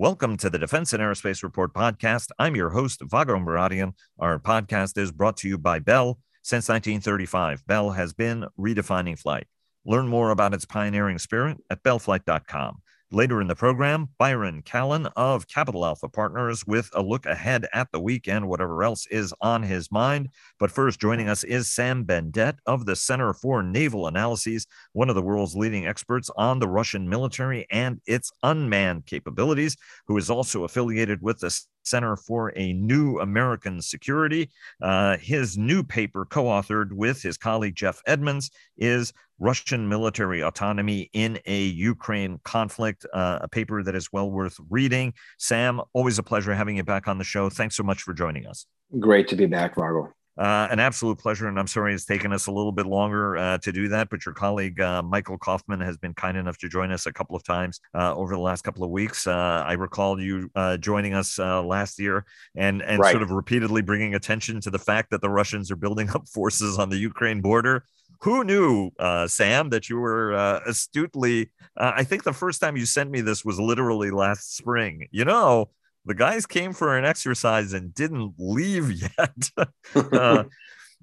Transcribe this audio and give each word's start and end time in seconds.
Welcome 0.00 0.38
to 0.38 0.48
the 0.48 0.58
Defense 0.58 0.94
and 0.94 1.02
Aerospace 1.02 1.42
Report 1.42 1.74
podcast. 1.74 2.28
I'm 2.38 2.56
your 2.56 2.70
host, 2.70 3.02
Vago 3.04 3.36
Muradian. 3.36 3.92
Our 4.18 4.38
podcast 4.38 4.96
is 4.96 5.12
brought 5.12 5.36
to 5.36 5.48
you 5.48 5.58
by 5.58 5.78
Bell. 5.78 6.18
Since 6.40 6.70
1935, 6.70 7.66
Bell 7.66 7.90
has 7.90 8.14
been 8.14 8.46
redefining 8.58 9.18
flight. 9.18 9.46
Learn 9.84 10.08
more 10.08 10.30
about 10.30 10.54
its 10.54 10.64
pioneering 10.64 11.18
spirit 11.18 11.58
at 11.68 11.82
bellflight.com. 11.82 12.80
Later 13.12 13.40
in 13.40 13.48
the 13.48 13.56
program, 13.56 14.08
Byron 14.18 14.62
Callan 14.62 15.06
of 15.16 15.48
Capital 15.48 15.84
Alpha 15.84 16.08
Partners 16.08 16.64
with 16.64 16.88
a 16.94 17.02
look 17.02 17.26
ahead 17.26 17.66
at 17.72 17.90
the 17.90 17.98
weekend, 17.98 18.46
whatever 18.46 18.84
else 18.84 19.04
is 19.08 19.34
on 19.40 19.64
his 19.64 19.90
mind. 19.90 20.28
But 20.60 20.70
first, 20.70 21.00
joining 21.00 21.28
us 21.28 21.42
is 21.42 21.68
Sam 21.68 22.04
Bendett 22.04 22.58
of 22.66 22.86
the 22.86 22.94
Center 22.94 23.34
for 23.34 23.64
Naval 23.64 24.06
Analyses, 24.06 24.68
one 24.92 25.08
of 25.08 25.16
the 25.16 25.22
world's 25.22 25.56
leading 25.56 25.88
experts 25.88 26.30
on 26.36 26.60
the 26.60 26.68
Russian 26.68 27.08
military 27.08 27.66
and 27.72 28.00
its 28.06 28.30
unmanned 28.44 29.06
capabilities, 29.06 29.76
who 30.06 30.16
is 30.16 30.30
also 30.30 30.62
affiliated 30.62 31.20
with 31.20 31.40
the 31.40 31.50
Center 31.82 32.16
for 32.16 32.52
a 32.56 32.72
New 32.74 33.18
American 33.18 33.82
Security. 33.82 34.50
Uh, 34.80 35.16
his 35.16 35.58
new 35.58 35.82
paper, 35.82 36.24
co 36.24 36.44
authored 36.44 36.92
with 36.92 37.22
his 37.22 37.36
colleague 37.36 37.74
Jeff 37.74 38.00
Edmonds, 38.06 38.50
is 38.76 39.12
Russian 39.40 39.88
Military 39.88 40.42
Autonomy 40.42 41.10
in 41.12 41.40
a 41.46 41.64
Ukraine 41.64 42.38
Conflict, 42.44 43.06
uh, 43.12 43.40
a 43.40 43.48
paper 43.48 43.82
that 43.82 43.94
is 43.94 44.12
well 44.12 44.30
worth 44.30 44.58
reading. 44.68 45.14
Sam, 45.38 45.80
always 45.94 46.18
a 46.18 46.22
pleasure 46.22 46.54
having 46.54 46.76
you 46.76 46.84
back 46.84 47.08
on 47.08 47.18
the 47.18 47.24
show. 47.24 47.48
Thanks 47.48 47.74
so 47.76 47.82
much 47.82 48.02
for 48.02 48.12
joining 48.12 48.46
us. 48.46 48.66
Great 48.98 49.26
to 49.28 49.36
be 49.36 49.46
back, 49.46 49.74
Vago. 49.74 50.12
Uh, 50.38 50.68
an 50.70 50.78
absolute 50.80 51.18
pleasure, 51.18 51.48
and 51.48 51.58
I'm 51.58 51.66
sorry 51.66 51.92
it's 51.92 52.06
taken 52.06 52.32
us 52.32 52.46
a 52.46 52.52
little 52.52 52.72
bit 52.72 52.86
longer 52.86 53.36
uh, 53.36 53.58
to 53.58 53.72
do 53.72 53.88
that. 53.88 54.08
But 54.08 54.24
your 54.24 54.34
colleague 54.34 54.80
uh, 54.80 55.02
Michael 55.02 55.36
Kaufman 55.36 55.80
has 55.80 55.98
been 55.98 56.14
kind 56.14 56.36
enough 56.36 56.56
to 56.58 56.68
join 56.68 56.92
us 56.92 57.04
a 57.04 57.12
couple 57.12 57.36
of 57.36 57.44
times 57.44 57.78
uh, 57.94 58.14
over 58.14 58.34
the 58.34 58.40
last 58.40 58.62
couple 58.62 58.82
of 58.82 58.90
weeks. 58.90 59.26
Uh, 59.26 59.64
I 59.66 59.72
recall 59.72 60.18
you 60.20 60.50
uh, 60.54 60.78
joining 60.78 61.12
us 61.12 61.38
last 61.38 61.98
year 61.98 62.24
and 62.56 62.80
and 62.80 63.00
right. 63.00 63.10
sort 63.10 63.22
of 63.22 63.30
repeatedly 63.32 63.82
bringing 63.82 64.14
attention 64.14 64.60
to 64.62 64.70
the 64.70 64.78
fact 64.78 65.10
that 65.10 65.20
the 65.20 65.28
Russians 65.28 65.70
are 65.70 65.76
building 65.76 66.08
up 66.10 66.26
forces 66.26 66.78
on 66.78 66.88
the 66.88 66.96
Ukraine 66.96 67.42
border. 67.42 67.84
Who 68.22 68.44
knew, 68.44 68.90
uh, 68.98 69.26
Sam, 69.28 69.70
that 69.70 69.88
you 69.88 69.96
were 69.96 70.34
uh, 70.34 70.60
astutely? 70.66 71.50
Uh, 71.76 71.92
I 71.96 72.04
think 72.04 72.22
the 72.22 72.34
first 72.34 72.60
time 72.60 72.76
you 72.76 72.84
sent 72.84 73.10
me 73.10 73.22
this 73.22 73.44
was 73.44 73.58
literally 73.58 74.10
last 74.10 74.56
spring. 74.56 75.08
You 75.10 75.24
know, 75.24 75.70
the 76.04 76.14
guys 76.14 76.44
came 76.44 76.74
for 76.74 76.98
an 76.98 77.04
exercise 77.06 77.72
and 77.72 77.94
didn't 77.94 78.34
leave 78.38 78.92
yet. 79.18 79.50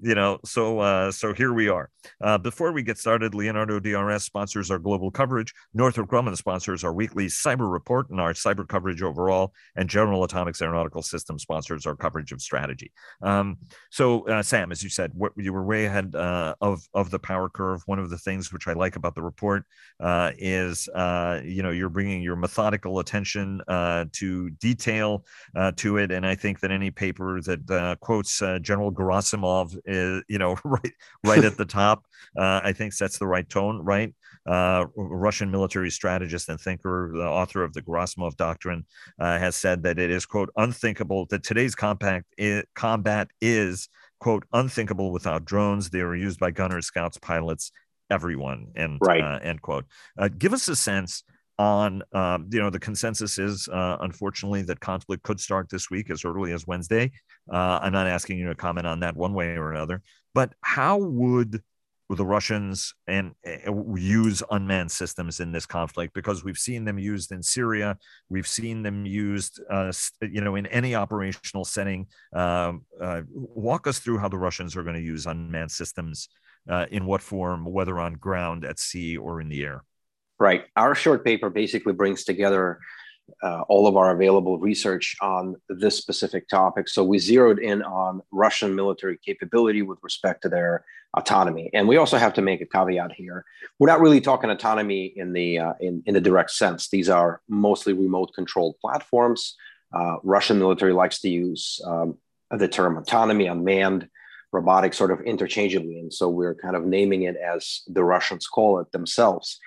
you 0.01 0.15
know 0.15 0.39
so 0.45 0.79
uh, 0.79 1.11
so 1.11 1.33
here 1.33 1.53
we 1.53 1.69
are. 1.69 1.89
Uh, 2.21 2.37
before 2.37 2.71
we 2.71 2.83
get 2.83 2.97
started 2.97 3.33
leonardo 3.33 3.79
drs 3.79 4.23
sponsors 4.23 4.69
our 4.69 4.79
global 4.79 5.09
coverage. 5.11 5.53
Northrop 5.73 6.09
grumman 6.09 6.37
sponsors 6.37 6.83
our 6.83 6.93
weekly 6.93 7.27
cyber 7.27 7.71
report 7.71 8.09
and 8.09 8.21
our 8.21 8.33
cyber 8.33 8.67
coverage 8.67 9.01
overall. 9.01 9.53
And 9.75 9.89
general 9.89 10.23
atomics 10.23 10.61
aeronautical 10.61 11.01
systems 11.01 11.41
sponsors 11.41 11.85
our 11.85 11.95
coverage 11.95 12.31
of 12.31 12.41
strategy. 12.41 12.91
Um, 13.21 13.57
so 13.91 14.27
uh, 14.27 14.43
sam 14.43 14.71
as 14.71 14.83
you 14.83 14.89
said 14.89 15.11
what, 15.13 15.31
you 15.35 15.51
were 15.51 15.63
way 15.63 15.85
ahead 15.85 16.15
uh, 16.15 16.55
of 16.61 16.81
of 16.93 17.09
the 17.09 17.19
power 17.19 17.49
curve. 17.49 17.81
One 17.85 17.99
of 17.99 18.09
the 18.09 18.17
things 18.17 18.53
which 18.53 18.67
i 18.67 18.73
like 18.73 18.95
about 18.95 19.15
the 19.15 19.23
report 19.23 19.63
uh, 19.99 20.31
is 20.37 20.87
uh, 20.89 21.41
you 21.43 21.63
know 21.63 21.71
you're 21.71 21.89
bringing 21.89 22.21
your 22.21 22.35
methodical 22.35 22.99
attention 22.99 23.61
to 23.67 24.49
detail 24.61 25.25
to 25.75 25.97
it. 25.97 26.11
And 26.11 26.25
i 26.25 26.35
think 26.35 26.59
that 26.59 26.71
any 26.71 26.91
paper 26.91 27.41
that 27.41 27.97
quotes 27.99 28.39
general 28.61 28.91
gerasimov 28.91 29.75
is 29.87 30.23
you 30.27 30.37
know 30.37 30.55
right 30.63 30.93
right 31.25 31.43
at 31.43 31.57
the 31.57 31.65
top 31.65 32.05
uh, 32.37 32.61
i 32.63 32.71
think 32.71 32.93
sets 32.93 33.17
the 33.17 33.27
right 33.27 33.49
tone 33.49 33.79
right? 33.83 34.13
Uh, 34.45 34.85
russian 34.95 35.51
military 35.51 35.89
strategist 35.89 36.47
and 36.47 36.59
thinker 36.59 37.11
the 37.13 37.27
author 37.27 37.63
of 37.63 37.73
the 37.73 37.81
gerasimov 37.81 38.35
doctrine 38.37 38.85
uh, 39.19 39.37
has 39.37 39.55
said 39.55 39.83
that 39.83 39.99
it 39.99 40.09
is 40.09 40.25
quote 40.25 40.49
unthinkable 40.55 41.25
that 41.29 41.43
today's 41.43 41.75
compact 41.75 42.25
is, 42.37 42.63
combat 42.75 43.29
is 43.41 43.89
quote 44.19 44.45
unthinkable 44.53 45.11
without 45.11 45.45
drones. 45.45 45.89
They 45.89 46.01
are 46.01 46.15
used 46.15 46.39
by 46.39 46.51
gunners 46.51 46.85
scouts 46.85 47.17
pilots 47.17 47.71
everyone 48.09 48.67
and 48.75 48.97
right. 49.01 49.21
Uh, 49.21 49.39
end 49.41 49.61
quote. 49.61 49.85
Uh, 50.17 50.29
give 50.35 50.53
us 50.53 50.67
a 50.67 50.75
sense 50.75 51.23
on 51.59 52.03
um, 52.13 52.47
you 52.51 52.59
know 52.59 52.69
the 52.69 52.79
consensus 52.79 53.39
is 53.39 53.67
uh, 53.69 53.97
unfortunately 54.01 54.61
that 54.61 54.79
conflict 54.79 55.23
could 55.23 55.39
start 55.39 55.69
this 55.69 55.89
week 55.89 56.09
as 56.09 56.23
early 56.23 56.51
as 56.51 56.67
wednesday. 56.67 57.11
Uh, 57.51 57.79
i'm 57.81 57.93
not 57.93 58.07
asking 58.07 58.37
you 58.37 58.47
to 58.47 58.55
comment 58.55 58.85
on 58.85 58.99
that 58.99 59.15
one 59.15 59.33
way 59.33 59.55
or 59.55 59.71
another 59.71 60.01
but 60.33 60.53
how 60.61 60.97
would 60.97 61.61
the 62.09 62.25
russians 62.25 62.93
and 63.07 63.33
uh, 63.45 63.73
use 63.95 64.41
unmanned 64.51 64.89
systems 64.89 65.41
in 65.41 65.51
this 65.51 65.65
conflict? 65.65 66.13
Because 66.13 66.41
we've 66.43 66.57
seen 66.57 66.85
them 66.85 66.97
used 66.97 67.31
in 67.31 67.43
syria 67.43 67.97
we've 68.29 68.47
seen 68.47 68.83
them 68.83 69.05
used 69.05 69.59
uh, 69.69 69.91
you 70.21 70.41
know 70.41 70.55
in 70.55 70.67
any 70.67 70.95
operational 70.95 71.65
setting. 71.65 72.07
Um, 72.33 72.83
uh, 73.01 73.23
walk 73.33 73.87
us 73.87 73.99
through 73.99 74.19
how 74.19 74.29
the 74.29 74.37
russians 74.37 74.77
are 74.77 74.83
going 74.83 74.95
to 74.95 75.01
use 75.01 75.25
unmanned 75.25 75.71
systems 75.71 76.29
uh, 76.69 76.85
in 76.91 77.05
what 77.05 77.21
form 77.21 77.65
whether 77.65 77.99
on 77.99 78.13
ground 78.13 78.63
at 78.63 78.79
sea 78.79 79.17
or 79.17 79.41
in 79.41 79.49
the 79.49 79.63
air 79.63 79.83
Right. 80.39 80.65
Our 80.75 80.93
short 80.93 81.25
paper 81.25 81.49
basically 81.49 81.93
brings 81.93 82.23
together 82.23 82.79
uh, 83.43 83.61
all 83.67 83.87
of 83.87 83.97
our 83.97 84.11
available 84.11 84.57
research 84.59 85.15
on 85.21 85.55
this 85.69 85.97
specific 85.97 86.47
topic. 86.47 86.87
So 86.87 87.03
we 87.03 87.17
zeroed 87.17 87.59
in 87.59 87.81
on 87.83 88.21
Russian 88.31 88.75
military 88.75 89.17
capability 89.17 89.81
with 89.81 89.99
respect 90.01 90.43
to 90.43 90.49
their 90.49 90.85
autonomy, 91.15 91.69
and 91.73 91.87
we 91.87 91.97
also 91.97 92.17
have 92.17 92.33
to 92.35 92.41
make 92.41 92.61
a 92.61 92.65
caveat 92.65 93.11
here. 93.13 93.45
We're 93.79 93.87
not 93.87 93.99
really 93.99 94.21
talking 94.21 94.49
autonomy 94.49 95.05
in 95.15 95.33
the 95.33 95.59
uh, 95.59 95.73
in 95.79 96.03
in 96.05 96.13
the 96.13 96.21
direct 96.21 96.51
sense. 96.51 96.89
These 96.89 97.09
are 97.09 97.41
mostly 97.49 97.93
remote 97.93 98.31
controlled 98.33 98.75
platforms. 98.79 99.55
Uh, 99.93 100.17
Russian 100.23 100.59
military 100.59 100.93
likes 100.93 101.19
to 101.21 101.29
use 101.29 101.81
um, 101.85 102.17
the 102.51 102.67
term 102.67 102.97
autonomy, 102.97 103.47
unmanned 103.47 104.09
robotic 104.53 104.93
sort 104.93 105.11
of 105.11 105.21
interchangeably, 105.21 105.99
and 105.99 106.13
so 106.13 106.29
we're 106.29 106.55
kind 106.55 106.75
of 106.75 106.85
naming 106.85 107.23
it 107.23 107.35
as 107.35 107.81
the 107.87 108.03
Russians 108.03 108.47
call 108.47 108.79
it 108.79 108.91
themselves. 108.91 109.59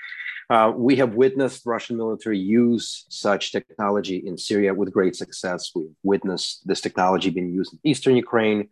Uh, 0.51 0.73
we 0.75 0.97
have 0.97 1.15
witnessed 1.15 1.65
Russian 1.65 1.97
military 1.97 2.39
use 2.39 3.07
such 3.09 3.53
technology 3.53 4.17
in 4.17 4.37
Syria 4.37 4.75
with 4.75 4.93
great 4.93 5.15
success. 5.15 5.71
We've 5.77 5.95
witnessed 6.03 6.67
this 6.67 6.81
technology 6.81 7.31
being 7.31 7.53
used 7.53 7.73
in 7.73 7.79
eastern 7.85 8.17
Ukraine. 8.17 8.69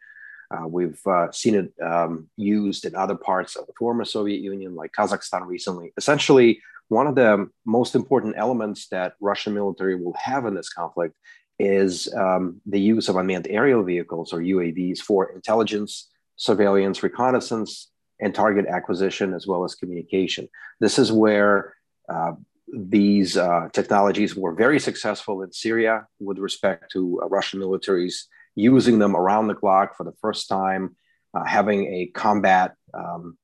Uh, 0.50 0.66
we've 0.66 1.00
uh, 1.06 1.30
seen 1.30 1.54
it 1.54 1.72
um, 1.80 2.28
used 2.36 2.84
in 2.84 2.96
other 2.96 3.14
parts 3.14 3.54
of 3.54 3.68
the 3.68 3.72
former 3.78 4.04
Soviet 4.04 4.40
Union, 4.40 4.74
like 4.74 4.90
Kazakhstan 4.90 5.46
recently. 5.46 5.92
Essentially, 5.96 6.60
one 6.88 7.06
of 7.06 7.14
the 7.14 7.48
most 7.64 7.94
important 7.94 8.34
elements 8.36 8.88
that 8.88 9.14
Russian 9.20 9.54
military 9.54 9.94
will 9.94 10.14
have 10.14 10.46
in 10.46 10.54
this 10.54 10.70
conflict 10.70 11.14
is 11.60 12.12
um, 12.14 12.60
the 12.66 12.80
use 12.80 13.08
of 13.08 13.14
unmanned 13.14 13.46
aerial 13.48 13.84
vehicles 13.84 14.32
or 14.32 14.40
UAVs 14.40 14.98
for 14.98 15.30
intelligence, 15.32 16.08
surveillance, 16.34 17.04
reconnaissance, 17.04 17.88
and 18.20 18.34
target 18.34 18.66
acquisition 18.66 19.34
as 19.34 19.46
well 19.46 19.64
as 19.64 19.74
communication. 19.74 20.48
This 20.80 20.98
is 20.98 21.12
where 21.12 21.74
uh, 22.08 22.32
these 22.72 23.36
uh, 23.36 23.68
technologies 23.72 24.36
were 24.36 24.54
very 24.54 24.80
successful 24.80 25.42
in 25.42 25.52
Syria 25.52 26.06
with 26.20 26.38
respect 26.38 26.92
to 26.92 27.20
uh, 27.22 27.28
Russian 27.28 27.60
militaries 27.60 28.24
using 28.54 28.98
them 28.98 29.14
around 29.16 29.48
the 29.48 29.54
clock 29.54 29.96
for 29.96 30.04
the 30.04 30.12
first 30.20 30.48
time, 30.48 30.96
uh, 31.34 31.44
having 31.44 31.86
a 31.86 32.06
combat 32.14 32.74
um, 32.92 33.38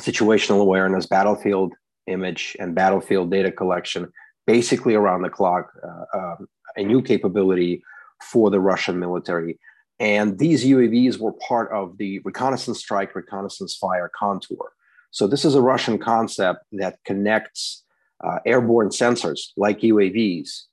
situational 0.00 0.60
awareness, 0.60 1.06
battlefield 1.06 1.72
image, 2.06 2.56
and 2.58 2.74
battlefield 2.74 3.30
data 3.30 3.50
collection 3.50 4.12
basically 4.46 4.94
around 4.94 5.22
the 5.22 5.28
clock, 5.28 5.72
uh, 5.82 6.18
um, 6.18 6.48
a 6.76 6.82
new 6.82 7.02
capability 7.02 7.82
for 8.22 8.50
the 8.50 8.60
Russian 8.60 8.98
military. 8.98 9.58
And 9.98 10.38
these 10.38 10.64
UAVs 10.64 11.18
were 11.18 11.32
part 11.32 11.72
of 11.72 11.96
the 11.96 12.20
reconnaissance 12.20 12.80
strike, 12.80 13.14
reconnaissance 13.14 13.76
fire 13.76 14.10
contour. 14.14 14.72
So 15.10 15.26
this 15.26 15.44
is 15.44 15.54
a 15.54 15.62
Russian 15.62 15.98
concept 15.98 16.64
that 16.72 16.98
connects 17.04 17.84
uh, 18.22 18.38
airborne 18.44 18.90
sensors 18.90 19.52
like 19.56 19.80
UAVs 19.80 20.64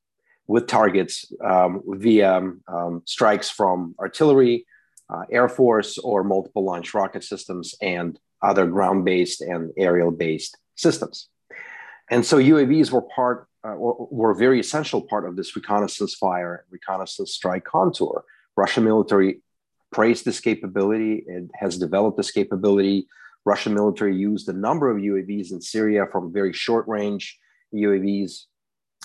with 0.47 0.67
targets 0.67 1.31
um, 1.43 1.81
via 1.87 2.51
um, 2.67 3.01
strikes 3.05 3.49
from 3.49 3.95
artillery, 3.99 4.65
uh, 5.09 5.23
air 5.31 5.47
force, 5.47 5.97
or 5.97 6.23
multiple 6.23 6.65
launch 6.65 6.93
rocket 6.93 7.23
systems 7.23 7.75
and 7.81 8.19
other 8.41 8.65
ground-based 8.65 9.41
and 9.41 9.71
aerial-based 9.77 10.57
systems. 10.75 11.29
And 12.09 12.25
so 12.25 12.37
UAVs 12.37 12.91
were 12.91 13.01
part, 13.01 13.47
uh, 13.63 13.75
were 13.77 14.31
a 14.31 14.35
very 14.35 14.59
essential 14.59 15.01
part 15.01 15.25
of 15.25 15.37
this 15.37 15.55
reconnaissance 15.55 16.15
fire, 16.15 16.65
reconnaissance 16.69 17.33
strike 17.33 17.63
contour. 17.63 18.25
Russian 18.55 18.83
military 18.83 19.41
praised 19.91 20.25
this 20.25 20.39
capability. 20.39 21.23
It 21.27 21.49
has 21.55 21.77
developed 21.77 22.17
this 22.17 22.31
capability. 22.31 23.07
Russian 23.45 23.73
military 23.73 24.15
used 24.15 24.47
a 24.49 24.53
number 24.53 24.89
of 24.89 24.97
UAVs 24.97 25.51
in 25.51 25.61
Syria 25.61 26.05
from 26.11 26.33
very 26.33 26.53
short 26.53 26.87
range 26.87 27.37
UAVs 27.73 28.45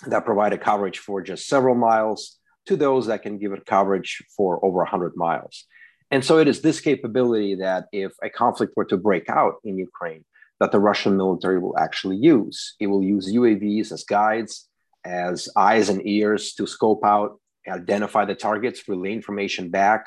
that 0.07 0.25
provide 0.25 0.53
a 0.53 0.59
coverage 0.59 0.99
for 0.99 1.23
just 1.23 1.49
several 1.49 1.75
miles 1.75 2.39
to 2.67 2.77
those 2.77 3.07
that 3.07 3.23
can 3.23 3.39
give 3.39 3.53
it 3.53 3.67
coverage 3.67 4.23
for 4.37 4.65
over 4.65 4.79
100 4.79 5.17
miles. 5.17 5.65
And 6.11 6.25
so 6.25 6.39
it 6.39 6.49
is 6.49 6.61
this 6.61 6.81
capability 6.81 7.57
that 7.57 7.87
if 7.93 8.13
a 8.23 8.31
conflict 8.31 8.75
were 8.77 8.85
to 8.87 8.97
break 8.97 9.29
out 9.29 9.57
in 9.65 9.77
Ukraine, 9.77 10.25
that 10.61 10.73
the 10.73 10.81
Russian 10.81 11.17
military 11.17 11.59
will 11.59 11.79
actually 11.79 12.17
use. 12.17 12.75
It 12.81 12.87
will 12.87 13.03
use 13.03 13.33
UAVs 13.33 13.93
as 13.93 14.05
guides, 14.05 14.69
as 15.05 15.49
eyes 15.57 15.89
and 15.89 16.07
ears 16.07 16.55
to 16.55 16.67
scope 16.67 17.05
out, 17.05 17.41
identify 17.71 18.25
the 18.25 18.35
targets, 18.35 18.89
relay 18.89 19.13
information 19.13 19.71
back 19.71 20.07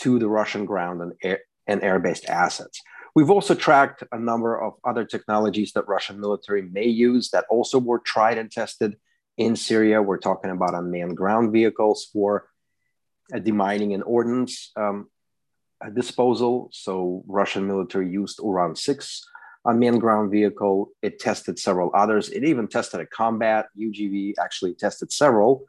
to 0.00 0.18
the 0.18 0.28
Russian 0.28 0.64
ground 0.64 1.02
and 1.02 1.12
air, 1.22 1.40
and 1.66 1.82
air-based 1.82 2.26
assets. 2.26 2.80
We've 3.14 3.30
also 3.30 3.54
tracked 3.54 4.04
a 4.12 4.18
number 4.18 4.60
of 4.60 4.74
other 4.84 5.04
technologies 5.04 5.72
that 5.72 5.88
Russian 5.88 6.20
military 6.20 6.62
may 6.62 6.86
use 6.86 7.30
that 7.30 7.44
also 7.50 7.78
were 7.78 7.98
tried 7.98 8.38
and 8.38 8.50
tested 8.50 8.96
in 9.36 9.56
Syria. 9.56 10.00
We're 10.00 10.18
talking 10.18 10.50
about 10.50 10.74
unmanned 10.74 11.16
ground 11.16 11.52
vehicles 11.52 12.08
for 12.12 12.48
demining 13.32 13.94
and 13.94 14.04
ordnance 14.04 14.70
um, 14.76 15.08
disposal. 15.94 16.68
So 16.72 17.24
Russian 17.26 17.66
military 17.66 18.10
used 18.10 18.38
Uran 18.38 18.76
6 18.76 19.26
unmanned 19.64 20.00
ground 20.00 20.30
vehicle. 20.30 20.90
It 21.02 21.18
tested 21.18 21.58
several 21.58 21.90
others. 21.94 22.28
It 22.30 22.44
even 22.44 22.68
tested 22.68 23.00
a 23.00 23.06
combat. 23.06 23.66
UGV 23.78 24.34
actually 24.38 24.74
tested 24.74 25.12
several. 25.12 25.64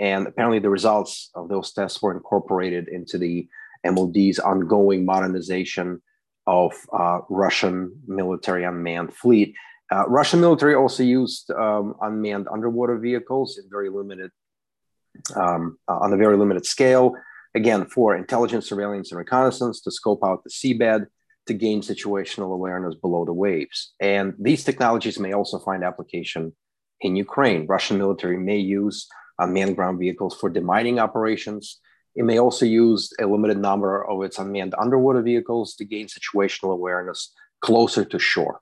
And 0.00 0.26
apparently 0.26 0.58
the 0.58 0.70
results 0.70 1.30
of 1.34 1.48
those 1.48 1.72
tests 1.72 2.00
were 2.00 2.12
incorporated 2.12 2.88
into 2.88 3.18
the 3.18 3.46
MOD's 3.84 4.38
ongoing 4.38 5.04
modernization 5.04 6.02
of 6.46 6.72
uh, 6.92 7.20
Russian 7.28 7.92
military 8.06 8.64
unmanned 8.64 9.14
fleet. 9.14 9.54
Uh, 9.92 10.04
Russian 10.08 10.40
military 10.40 10.74
also 10.74 11.02
used 11.02 11.50
um, 11.50 11.94
unmanned 12.00 12.48
underwater 12.50 12.96
vehicles 12.98 13.58
in 13.58 13.68
very 13.70 13.90
limited, 13.90 14.30
um, 15.36 15.78
uh, 15.86 15.98
on 15.98 16.12
a 16.12 16.16
very 16.16 16.36
limited 16.36 16.64
scale. 16.64 17.14
Again, 17.54 17.84
for 17.84 18.16
intelligence, 18.16 18.68
surveillance, 18.68 19.10
and 19.10 19.18
reconnaissance 19.18 19.80
to 19.82 19.90
scope 19.90 20.20
out 20.24 20.44
the 20.44 20.50
seabed 20.50 21.06
to 21.46 21.54
gain 21.54 21.82
situational 21.82 22.54
awareness 22.54 22.94
below 22.94 23.24
the 23.24 23.32
waves. 23.32 23.92
And 24.00 24.34
these 24.38 24.64
technologies 24.64 25.18
may 25.18 25.32
also 25.32 25.58
find 25.58 25.84
application 25.84 26.54
in 27.00 27.16
Ukraine. 27.16 27.66
Russian 27.66 27.98
military 27.98 28.38
may 28.38 28.58
use 28.58 29.08
unmanned 29.42 29.76
ground 29.76 29.98
vehicles 29.98 30.36
for 30.38 30.50
demining 30.50 31.00
operations 31.00 31.80
it 32.16 32.24
may 32.24 32.38
also 32.38 32.66
use 32.66 33.12
a 33.20 33.26
limited 33.26 33.58
number 33.58 34.04
of 34.08 34.22
its 34.22 34.38
unmanned 34.38 34.74
underwater 34.78 35.22
vehicles 35.22 35.74
to 35.76 35.84
gain 35.84 36.06
situational 36.06 36.72
awareness 36.72 37.32
closer 37.60 38.04
to 38.04 38.18
shore. 38.18 38.60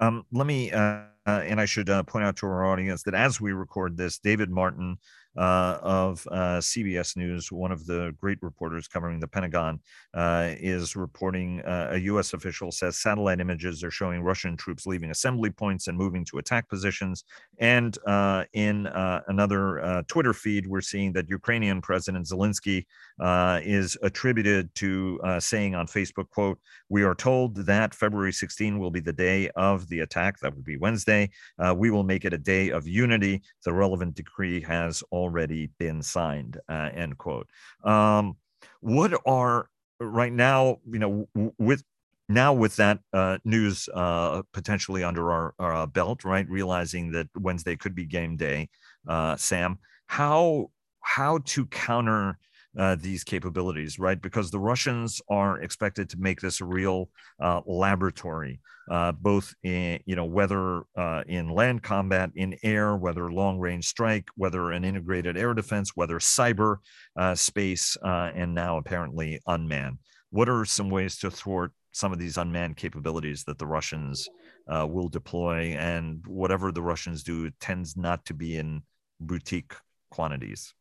Um, 0.00 0.24
let 0.32 0.46
me, 0.46 0.70
uh, 0.72 1.02
uh, 1.26 1.42
and 1.44 1.60
I 1.60 1.66
should 1.66 1.90
uh, 1.90 2.02
point 2.02 2.24
out 2.24 2.36
to 2.36 2.46
our 2.46 2.66
audience 2.66 3.02
that 3.04 3.14
as 3.14 3.40
we 3.40 3.52
record 3.52 3.96
this, 3.96 4.18
David 4.18 4.50
Martin 4.50 4.98
uh, 5.38 5.78
of 5.82 6.26
uh, 6.32 6.58
CBS 6.58 7.16
News, 7.16 7.52
one 7.52 7.70
of 7.70 7.86
the 7.86 8.12
great 8.20 8.38
reporters 8.42 8.88
covering 8.88 9.20
the 9.20 9.28
Pentagon, 9.28 9.78
uh, 10.12 10.50
is 10.58 10.96
reporting 10.96 11.60
uh, 11.60 11.90
a 11.92 11.98
U.S. 11.98 12.32
official 12.34 12.72
says 12.72 12.98
satellite 12.98 13.40
images 13.40 13.84
are 13.84 13.90
showing 13.90 14.22
Russian 14.22 14.56
troops 14.56 14.84
leaving 14.84 15.12
assembly 15.12 15.50
points 15.50 15.86
and 15.86 15.96
moving 15.96 16.24
to 16.26 16.38
attack 16.38 16.68
positions. 16.68 17.24
And 17.58 17.96
uh, 18.04 18.44
in 18.52 18.88
uh, 18.88 19.22
another 19.28 20.04
Twitter 20.08 20.34
feed, 20.34 20.66
we're 20.66 20.80
seeing 20.80 21.12
that 21.12 21.28
Ukrainian 21.28 21.80
President 21.80 22.26
Zelensky 22.26 22.86
is 23.64 23.96
attributed 24.02 24.74
to 24.76 25.20
saying 25.38 25.76
on 25.76 25.86
Facebook, 25.86 26.30
"quote 26.30 26.58
We 26.88 27.04
are 27.04 27.14
told 27.14 27.54
that 27.66 27.94
February 27.94 28.32
16 28.32 28.78
will 28.78 28.90
be 28.90 29.00
the 29.00 29.12
day 29.12 29.50
of 29.50 29.88
the 29.88 30.00
attack. 30.00 30.40
That 30.40 30.54
would 30.54 30.64
be 30.64 30.76
Wednesday. 30.76 31.30
we 31.76 31.90
will 31.90 32.04
make 32.04 32.24
it 32.24 32.32
a 32.32 32.38
day 32.38 32.70
of 32.70 32.88
unity. 32.88 33.42
The 33.64 33.72
relevant 33.72 34.14
decree 34.16 34.60
has 34.62 35.02
already 35.12 35.27
been 35.78 36.02
signed, 36.02 36.58
uh, 36.68 36.90
end 36.94 37.18
quote. 37.18 37.48
Um, 37.84 38.36
what 38.80 39.12
are 39.26 39.68
right 40.00 40.32
now, 40.32 40.78
you 40.90 40.98
know, 40.98 41.28
with 41.58 41.82
now 42.28 42.52
with 42.52 42.76
that 42.76 43.00
uh, 43.12 43.38
news 43.44 43.88
uh, 43.94 44.42
potentially 44.52 45.02
under 45.02 45.30
our, 45.32 45.54
our, 45.58 45.86
belt, 45.86 46.24
right? 46.24 46.48
Realizing 46.48 47.12
that 47.12 47.28
Wednesday 47.34 47.76
could 47.76 47.94
be 47.94 48.04
game 48.04 48.36
day, 48.36 48.68
uh, 49.06 49.36
Sam, 49.36 49.78
how 50.06 50.70
how 51.00 51.38
to 51.46 51.66
counter 51.66 52.38
uh, 52.78 52.96
these 53.00 53.24
capabilities, 53.24 53.98
right? 53.98 54.22
Because 54.22 54.50
the 54.50 54.60
Russians 54.60 55.20
are 55.28 55.60
expected 55.60 56.08
to 56.10 56.16
make 56.18 56.40
this 56.40 56.60
a 56.60 56.64
real 56.64 57.10
uh, 57.42 57.60
laboratory, 57.66 58.60
uh, 58.90 59.12
both 59.12 59.52
in, 59.64 59.98
you 60.06 60.14
know, 60.14 60.24
whether 60.24 60.84
uh, 60.96 61.24
in 61.26 61.48
land 61.48 61.82
combat, 61.82 62.30
in 62.36 62.56
air, 62.62 62.96
whether 62.96 63.32
long 63.32 63.58
range 63.58 63.86
strike, 63.86 64.28
whether 64.36 64.70
an 64.70 64.84
integrated 64.84 65.36
air 65.36 65.54
defense, 65.54 65.96
whether 65.96 66.18
cyber 66.20 66.76
uh, 67.18 67.34
space, 67.34 67.96
uh, 68.04 68.30
and 68.34 68.54
now 68.54 68.76
apparently 68.76 69.40
unmanned. 69.48 69.98
What 70.30 70.48
are 70.48 70.64
some 70.64 70.88
ways 70.88 71.18
to 71.18 71.30
thwart 71.30 71.72
some 71.92 72.12
of 72.12 72.18
these 72.18 72.36
unmanned 72.36 72.76
capabilities 72.76 73.42
that 73.44 73.58
the 73.58 73.66
Russians 73.66 74.28
will 74.68 75.08
deploy? 75.08 75.74
And 75.78 76.22
whatever 76.26 76.70
the 76.70 76.82
Russians 76.82 77.22
do 77.22 77.50
tends 77.60 77.96
not 77.96 78.24
to 78.26 78.34
be 78.34 78.56
in 78.56 78.82
boutique 79.20 79.72
quantities. 80.10 80.74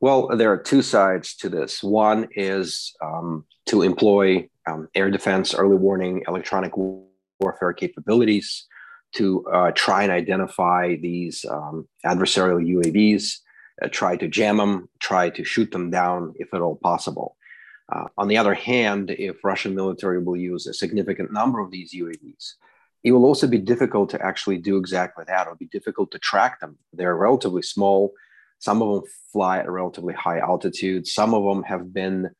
Well, 0.00 0.28
there 0.28 0.52
are 0.52 0.58
two 0.58 0.82
sides 0.82 1.34
to 1.36 1.48
this. 1.48 1.82
One 1.82 2.28
is 2.32 2.94
um, 3.02 3.44
to 3.66 3.82
employ 3.82 4.48
um, 4.66 4.88
air 4.94 5.10
defense, 5.10 5.54
early 5.54 5.76
warning, 5.76 6.22
electronic 6.28 6.72
warfare 6.76 7.72
capabilities 7.72 8.66
to 9.14 9.44
uh, 9.46 9.72
try 9.72 10.02
and 10.04 10.12
identify 10.12 10.94
these 10.96 11.44
um, 11.50 11.88
adversarial 12.06 12.64
UAVs, 12.64 13.38
uh, 13.82 13.88
try 13.88 14.16
to 14.16 14.28
jam 14.28 14.58
them, 14.58 14.88
try 15.00 15.30
to 15.30 15.42
shoot 15.42 15.70
them 15.72 15.90
down 15.90 16.34
if 16.36 16.52
at 16.54 16.60
all 16.60 16.76
possible. 16.76 17.36
Uh, 17.90 18.04
on 18.18 18.28
the 18.28 18.36
other 18.36 18.54
hand, 18.54 19.10
if 19.10 19.42
Russian 19.42 19.74
military 19.74 20.22
will 20.22 20.36
use 20.36 20.66
a 20.66 20.74
significant 20.74 21.32
number 21.32 21.58
of 21.58 21.70
these 21.70 21.94
UAVs, 21.94 22.54
it 23.02 23.12
will 23.12 23.24
also 23.24 23.46
be 23.46 23.58
difficult 23.58 24.10
to 24.10 24.24
actually 24.24 24.58
do 24.58 24.76
exactly 24.76 25.24
that. 25.26 25.42
It'll 25.42 25.56
be 25.56 25.66
difficult 25.66 26.10
to 26.10 26.18
track 26.18 26.60
them. 26.60 26.76
They're 26.92 27.16
relatively 27.16 27.62
small 27.62 28.12
some 28.58 28.82
of 28.82 28.88
them 29.02 29.10
fly 29.32 29.58
at 29.58 29.66
a 29.66 29.70
relatively 29.70 30.14
high 30.14 30.38
altitude. 30.38 31.06
Some 31.06 31.34
of 31.34 31.44
them 31.44 31.62
have 31.64 31.92
been 31.92 32.30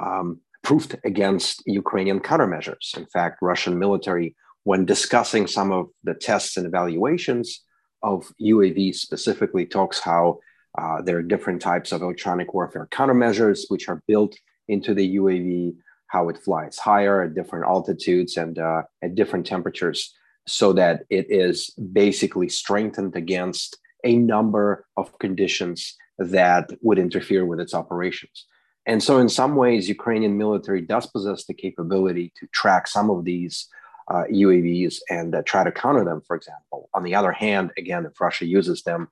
um, 0.00 0.40
proofed 0.62 0.96
against 1.04 1.62
Ukrainian 1.66 2.20
countermeasures. 2.20 2.96
In 2.96 3.06
fact, 3.06 3.38
Russian 3.42 3.78
military, 3.78 4.34
when 4.64 4.84
discussing 4.84 5.46
some 5.46 5.70
of 5.72 5.86
the 6.02 6.14
tests 6.14 6.56
and 6.56 6.66
evaluations 6.66 7.62
of 8.02 8.32
UAVs 8.40 8.96
specifically, 8.96 9.66
talks 9.66 10.00
how 10.00 10.40
uh, 10.78 11.00
there 11.02 11.18
are 11.18 11.22
different 11.22 11.62
types 11.62 11.92
of 11.92 12.02
electronic 12.02 12.52
warfare 12.52 12.88
countermeasures 12.90 13.64
which 13.68 13.88
are 13.88 14.02
built 14.06 14.36
into 14.68 14.94
the 14.94 15.16
UAV, 15.16 15.74
how 16.08 16.28
it 16.28 16.38
flies 16.38 16.78
higher 16.78 17.22
at 17.22 17.34
different 17.34 17.64
altitudes 17.64 18.36
and 18.36 18.58
uh, 18.58 18.82
at 19.02 19.14
different 19.14 19.46
temperatures, 19.46 20.14
so 20.46 20.72
that 20.72 21.04
it 21.10 21.26
is 21.30 21.70
basically 21.92 22.48
strengthened 22.48 23.16
against 23.16 23.78
a 24.06 24.16
number 24.16 24.86
of 24.96 25.18
conditions 25.18 25.96
that 26.18 26.70
would 26.80 26.98
interfere 26.98 27.44
with 27.44 27.60
its 27.60 27.74
operations. 27.74 28.46
And 28.86 29.02
so, 29.02 29.18
in 29.18 29.28
some 29.28 29.56
ways, 29.56 29.88
Ukrainian 29.88 30.38
military 30.38 30.80
does 30.80 31.06
possess 31.06 31.44
the 31.44 31.54
capability 31.54 32.32
to 32.38 32.46
track 32.60 32.86
some 32.86 33.10
of 33.10 33.24
these 33.24 33.68
uh, 34.08 34.24
UAVs 34.30 34.94
and 35.10 35.34
uh, 35.34 35.42
try 35.44 35.64
to 35.64 35.72
counter 35.72 36.04
them, 36.04 36.22
for 36.26 36.36
example. 36.36 36.88
On 36.94 37.02
the 37.02 37.16
other 37.16 37.32
hand, 37.32 37.72
again, 37.76 38.06
if 38.06 38.20
Russia 38.20 38.46
uses 38.46 38.82
them 38.84 39.08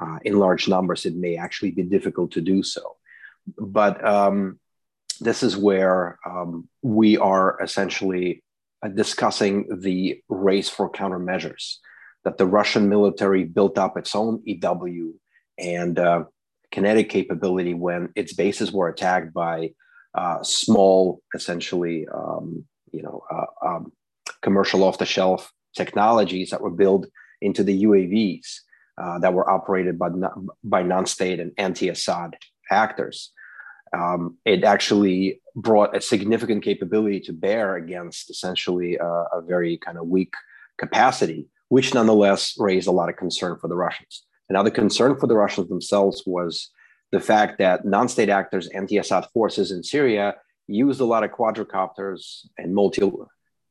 uh, 0.00 0.18
in 0.24 0.38
large 0.38 0.66
numbers, 0.66 1.04
it 1.04 1.14
may 1.14 1.36
actually 1.36 1.72
be 1.72 1.82
difficult 1.82 2.30
to 2.32 2.40
do 2.40 2.62
so. 2.62 2.96
But 3.58 4.02
um, 4.04 4.58
this 5.20 5.42
is 5.42 5.56
where 5.56 6.18
um, 6.24 6.68
we 6.82 7.18
are 7.18 7.58
essentially 7.62 8.42
uh, 8.82 8.88
discussing 8.88 9.66
the 9.80 10.22
race 10.28 10.70
for 10.70 10.90
countermeasures 10.90 11.76
that 12.28 12.36
the 12.36 12.46
Russian 12.46 12.90
military 12.90 13.44
built 13.44 13.78
up 13.78 13.96
its 13.96 14.14
own 14.14 14.42
EW 14.44 15.14
and 15.56 15.98
uh, 15.98 16.24
kinetic 16.70 17.08
capability 17.08 17.72
when 17.72 18.10
its 18.16 18.34
bases 18.34 18.70
were 18.70 18.86
attacked 18.86 19.32
by 19.32 19.70
uh, 20.14 20.42
small, 20.42 21.22
essentially, 21.34 22.06
um, 22.14 22.66
you 22.92 23.02
know, 23.02 23.22
uh, 23.32 23.66
um, 23.66 23.92
commercial 24.42 24.84
off-the-shelf 24.84 25.50
technologies 25.74 26.50
that 26.50 26.60
were 26.60 26.70
built 26.70 27.06
into 27.40 27.64
the 27.64 27.84
UAVs 27.84 28.58
uh, 29.00 29.18
that 29.20 29.32
were 29.32 29.48
operated 29.48 29.98
by, 29.98 30.10
by 30.62 30.82
non-state 30.82 31.40
and 31.40 31.52
anti-Assad 31.56 32.36
actors. 32.70 33.32
Um, 33.96 34.36
it 34.44 34.64
actually 34.64 35.40
brought 35.56 35.96
a 35.96 36.02
significant 36.02 36.62
capability 36.62 37.20
to 37.20 37.32
bear 37.32 37.76
against 37.76 38.28
essentially 38.28 38.96
a, 38.96 39.06
a 39.06 39.40
very 39.40 39.78
kind 39.78 39.96
of 39.96 40.06
weak 40.06 40.34
capacity 40.76 41.48
which 41.68 41.94
nonetheless 41.94 42.54
raised 42.58 42.88
a 42.88 42.92
lot 42.92 43.08
of 43.08 43.16
concern 43.16 43.58
for 43.60 43.68
the 43.68 43.76
Russians. 43.76 44.24
Another 44.48 44.70
concern 44.70 45.18
for 45.18 45.26
the 45.26 45.36
Russians 45.36 45.68
themselves 45.68 46.22
was 46.26 46.70
the 47.12 47.20
fact 47.20 47.58
that 47.58 47.84
non-state 47.84 48.28
actors, 48.28 48.68
anti-Assad 48.68 49.26
forces 49.32 49.70
in 49.70 49.82
Syria, 49.82 50.36
used 50.66 51.00
a 51.00 51.04
lot 51.04 51.24
of 51.24 51.30
quadricopters 51.30 52.46
and 52.56 52.74
multi 52.74 53.02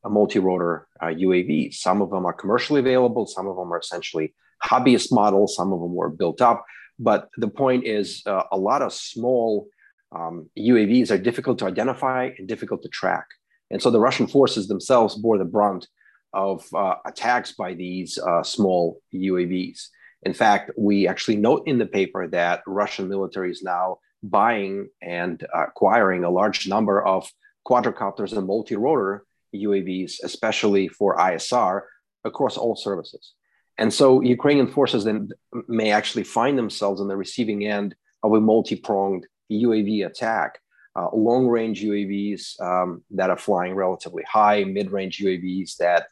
multi-rotor 0.04 0.86
uh, 1.02 1.06
UAVs. 1.06 1.74
Some 1.74 2.00
of 2.00 2.10
them 2.10 2.24
are 2.24 2.32
commercially 2.32 2.80
available. 2.80 3.26
Some 3.26 3.46
of 3.46 3.56
them 3.56 3.72
are 3.72 3.78
essentially 3.78 4.34
hobbyist 4.64 5.12
models. 5.12 5.54
Some 5.54 5.72
of 5.72 5.80
them 5.80 5.94
were 5.94 6.08
built 6.08 6.40
up. 6.40 6.64
But 6.98 7.28
the 7.36 7.48
point 7.48 7.84
is, 7.84 8.22
uh, 8.26 8.44
a 8.50 8.56
lot 8.56 8.82
of 8.82 8.92
small 8.92 9.68
um, 10.14 10.48
UAVs 10.58 11.10
are 11.10 11.18
difficult 11.18 11.58
to 11.58 11.66
identify 11.66 12.30
and 12.38 12.48
difficult 12.48 12.82
to 12.82 12.88
track. 12.88 13.26
And 13.70 13.82
so 13.82 13.90
the 13.90 14.00
Russian 14.00 14.26
forces 14.26 14.66
themselves 14.66 15.14
bore 15.14 15.38
the 15.38 15.44
brunt 15.44 15.86
of 16.32 16.64
uh, 16.74 16.96
attacks 17.06 17.52
by 17.52 17.74
these 17.74 18.18
uh, 18.18 18.42
small 18.42 19.00
UAVs. 19.14 19.88
In 20.22 20.34
fact, 20.34 20.70
we 20.76 21.06
actually 21.06 21.36
note 21.36 21.62
in 21.66 21.78
the 21.78 21.86
paper 21.86 22.26
that 22.28 22.62
Russian 22.66 23.08
military 23.08 23.50
is 23.50 23.62
now 23.62 23.98
buying 24.22 24.88
and 25.00 25.46
acquiring 25.54 26.24
a 26.24 26.30
large 26.30 26.66
number 26.66 27.04
of 27.04 27.30
quadricopters 27.66 28.36
and 28.36 28.46
multi-rotor 28.46 29.24
UAVs, 29.54 30.14
especially 30.24 30.88
for 30.88 31.16
ISR, 31.16 31.82
across 32.24 32.56
all 32.56 32.76
services. 32.76 33.34
And 33.78 33.94
so 33.94 34.20
Ukrainian 34.20 34.66
forces 34.66 35.04
then 35.04 35.30
may 35.68 35.92
actually 35.92 36.24
find 36.24 36.58
themselves 36.58 37.00
on 37.00 37.08
the 37.08 37.16
receiving 37.16 37.64
end 37.64 37.94
of 38.24 38.32
a 38.32 38.40
multi-pronged 38.40 39.26
UAV 39.50 40.06
attack. 40.06 40.58
Uh, 40.96 41.08
long-range 41.14 41.80
UAVs 41.84 42.60
um, 42.60 43.04
that 43.12 43.30
are 43.30 43.38
flying 43.38 43.76
relatively 43.76 44.24
high, 44.24 44.64
mid-range 44.64 45.18
UAVs 45.18 45.76
that 45.76 46.08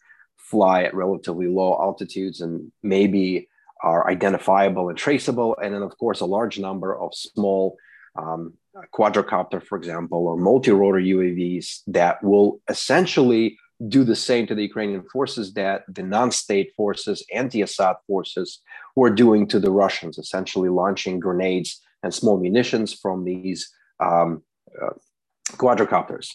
fly 0.51 0.83
at 0.85 0.95
relatively 0.95 1.49
low 1.49 1.73
altitudes 1.81 2.41
and 2.41 2.71
maybe 2.83 3.49
are 3.83 4.09
identifiable 4.09 4.89
and 4.89 4.99
traceable, 4.99 5.57
and 5.63 5.75
then 5.75 5.83
of 5.83 5.97
course 5.99 6.21
a 6.21 6.27
large 6.27 6.59
number 6.59 6.99
of 6.99 7.15
small 7.15 7.77
um, 8.17 8.55
for 8.93 9.77
example, 9.77 10.27
or 10.29 10.37
multi-rotor 10.37 10.99
UAVs 10.99 11.83
that 11.87 12.23
will 12.23 12.61
essentially 12.69 13.59
do 13.89 14.05
the 14.05 14.17
same 14.17 14.47
to 14.47 14.55
the 14.55 14.63
Ukrainian 14.63 15.03
forces 15.13 15.53
that 15.55 15.85
the 15.89 16.03
non-state 16.03 16.73
forces, 16.77 17.25
anti-Assad 17.35 17.97
forces, 18.07 18.61
were 18.95 19.11
doing 19.11 19.47
to 19.49 19.59
the 19.61 19.71
Russians, 19.71 20.19
essentially 20.19 20.71
launching 20.71 21.21
grenades 21.21 21.81
and 22.03 22.13
small 22.13 22.39
munitions 22.39 22.93
from 22.93 23.25
these 23.25 23.71
um, 24.01 24.43
uh. 24.83 24.95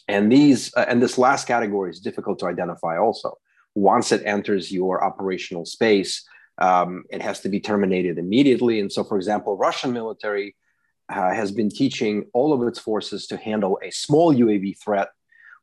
And 0.07 0.31
these 0.31 0.73
uh, 0.77 0.85
and 0.87 1.01
this 1.01 1.17
last 1.17 1.45
category 1.45 1.89
is 1.91 1.99
difficult 1.99 2.39
to 2.39 2.45
identify. 2.45 2.97
Also, 2.97 3.37
once 3.75 4.11
it 4.11 4.21
enters 4.25 4.71
your 4.71 5.03
operational 5.03 5.65
space, 5.65 6.25
um, 6.57 7.03
it 7.09 7.21
has 7.21 7.39
to 7.41 7.49
be 7.49 7.59
terminated 7.59 8.17
immediately. 8.17 8.79
And 8.79 8.91
so, 8.91 9.03
for 9.03 9.17
example, 9.17 9.57
Russian 9.57 9.93
military 9.93 10.55
uh, 11.09 11.33
has 11.33 11.51
been 11.51 11.69
teaching 11.69 12.25
all 12.33 12.53
of 12.53 12.67
its 12.67 12.79
forces 12.79 13.27
to 13.27 13.37
handle 13.37 13.79
a 13.83 13.91
small 13.91 14.33
UAV 14.33 14.77
threat 14.77 15.09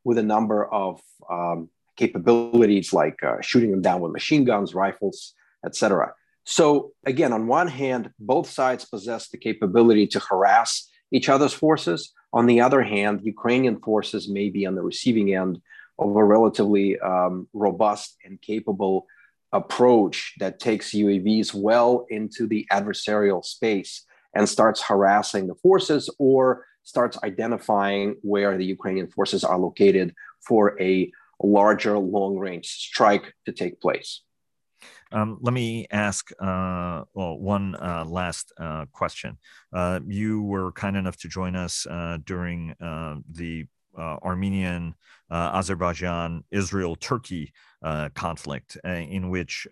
with 0.04 0.18
a 0.18 0.22
number 0.22 0.66
of 0.72 1.00
um, 1.30 1.68
capabilities 1.96 2.92
like 2.92 3.22
uh, 3.22 3.40
shooting 3.40 3.70
them 3.70 3.82
down 3.82 4.00
with 4.00 4.12
machine 4.12 4.44
guns, 4.44 4.74
rifles, 4.74 5.34
etc. 5.64 6.12
So 6.44 6.92
again, 7.04 7.32
on 7.32 7.46
one 7.46 7.68
hand, 7.68 8.10
both 8.18 8.48
sides 8.48 8.84
possess 8.84 9.28
the 9.28 9.36
capability 9.36 10.06
to 10.08 10.20
harass 10.20 10.88
each 11.10 11.28
other's 11.28 11.52
forces. 11.52 12.12
On 12.32 12.46
the 12.46 12.60
other 12.60 12.82
hand, 12.82 13.20
Ukrainian 13.22 13.80
forces 13.80 14.28
may 14.28 14.48
be 14.48 14.66
on 14.66 14.74
the 14.74 14.82
receiving 14.82 15.34
end 15.34 15.60
of 15.98 16.14
a 16.16 16.24
relatively 16.24 16.98
um, 17.00 17.48
robust 17.52 18.16
and 18.24 18.40
capable 18.40 19.06
approach 19.52 20.34
that 20.38 20.60
takes 20.60 20.92
UAVs 20.92 21.54
well 21.54 22.06
into 22.10 22.46
the 22.46 22.66
adversarial 22.70 23.44
space 23.44 24.04
and 24.34 24.48
starts 24.48 24.82
harassing 24.82 25.46
the 25.46 25.54
forces 25.56 26.10
or 26.18 26.66
starts 26.82 27.18
identifying 27.22 28.16
where 28.22 28.56
the 28.56 28.64
Ukrainian 28.64 29.08
forces 29.08 29.44
are 29.44 29.58
located 29.58 30.14
for 30.46 30.80
a 30.80 31.10
larger 31.42 31.98
long 31.98 32.38
range 32.38 32.66
strike 32.66 33.34
to 33.46 33.52
take 33.52 33.80
place. 33.80 34.22
Um, 35.10 35.38
let 35.40 35.54
me 35.54 35.86
ask 35.90 36.30
uh, 36.38 37.04
well, 37.14 37.38
one 37.38 37.74
uh, 37.76 38.04
last 38.06 38.52
uh, 38.58 38.84
question. 38.92 39.38
Uh, 39.72 40.00
you 40.06 40.42
were 40.42 40.72
kind 40.72 40.96
enough 40.96 41.16
to 41.18 41.28
join 41.28 41.56
us 41.56 41.86
uh, 41.86 42.18
during 42.24 42.74
uh, 42.80 43.16
the 43.30 43.66
Armenian, 43.98 44.94
Azerbaijan, 45.30 46.44
Israel, 46.50 46.96
Turkey 46.96 47.52
conflict, 48.14 48.76
in 48.84 49.28
which 49.28 49.66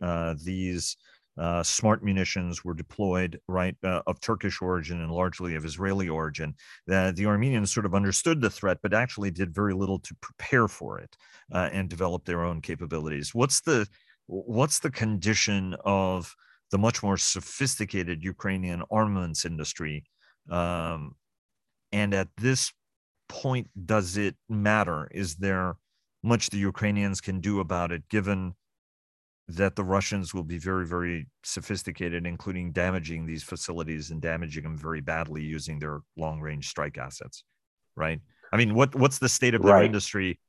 these 0.45 0.97
uh, 1.39 1.63
smart 1.63 2.03
munitions 2.03 2.65
were 2.65 2.75
deployed, 2.75 3.39
right, 3.47 3.77
uh, 3.85 4.01
of 4.07 4.21
Turkish 4.21 4.63
origin 4.63 5.03
and 5.03 5.13
largely 5.13 5.55
of 5.55 5.65
Israeli 5.65 6.09
origin. 6.09 6.55
The, 6.87 7.13
the 7.15 7.27
Armenians 7.27 7.73
sort 7.73 7.87
of 7.87 7.95
understood 7.95 8.41
the 8.41 8.51
threat, 8.51 8.79
but 8.83 8.95
actually 8.95 9.31
did 9.31 9.55
very 9.55 9.75
little 9.75 9.99
to 9.99 10.15
prepare 10.23 10.67
for 10.67 10.99
it 10.99 11.15
uh, 11.53 11.69
and 11.73 11.91
develop 11.91 12.25
their 12.25 12.45
own 12.45 12.61
capabilities. 12.63 13.35
What's 13.35 13.61
the 13.61 13.87
what's 14.29 14.81
the 14.81 14.91
condition 14.91 15.77
of 15.85 16.35
the 16.73 16.79
much 16.79 17.03
more 17.03 17.17
sophisticated 17.17 18.25
Ukrainian 18.25 18.83
armaments 18.91 19.45
industry? 19.45 20.05
Um, 20.51 21.15
and 21.93 22.13
at 22.15 22.29
this 22.39 22.73
point, 23.29 23.69
does 23.87 24.17
it 24.17 24.37
matter? 24.49 25.09
Is 25.11 25.37
there 25.37 25.77
much 26.23 26.51
the 26.51 26.59
Ukrainians 26.59 27.21
can 27.21 27.41
do 27.41 27.61
about 27.61 27.93
it, 27.93 28.09
given 28.09 28.55
that 29.49 29.77
the 29.77 29.85
Russians 29.85 30.35
will 30.35 30.43
be 30.43 30.59
very, 30.59 30.85
very 30.87 31.27
sophisticated, 31.45 32.27
including 32.27 32.73
damaging 32.73 33.27
these 33.27 33.45
facilities 33.45 34.11
and 34.11 34.21
damaging 34.21 34.65
them 34.65 34.77
very 34.77 35.01
badly 35.01 35.43
using 35.43 35.79
their 35.79 36.01
long 36.17 36.41
range 36.41 36.69
strike 36.69 36.99
assets, 36.99 37.45
right? 37.95 38.21
I 38.53 38.57
mean, 38.57 38.75
what 38.75 38.95
what's 38.95 39.19
the 39.19 39.29
state 39.29 39.55
of 39.55 39.63
their 39.63 39.75
right. 39.75 39.85
industry, 39.85 40.41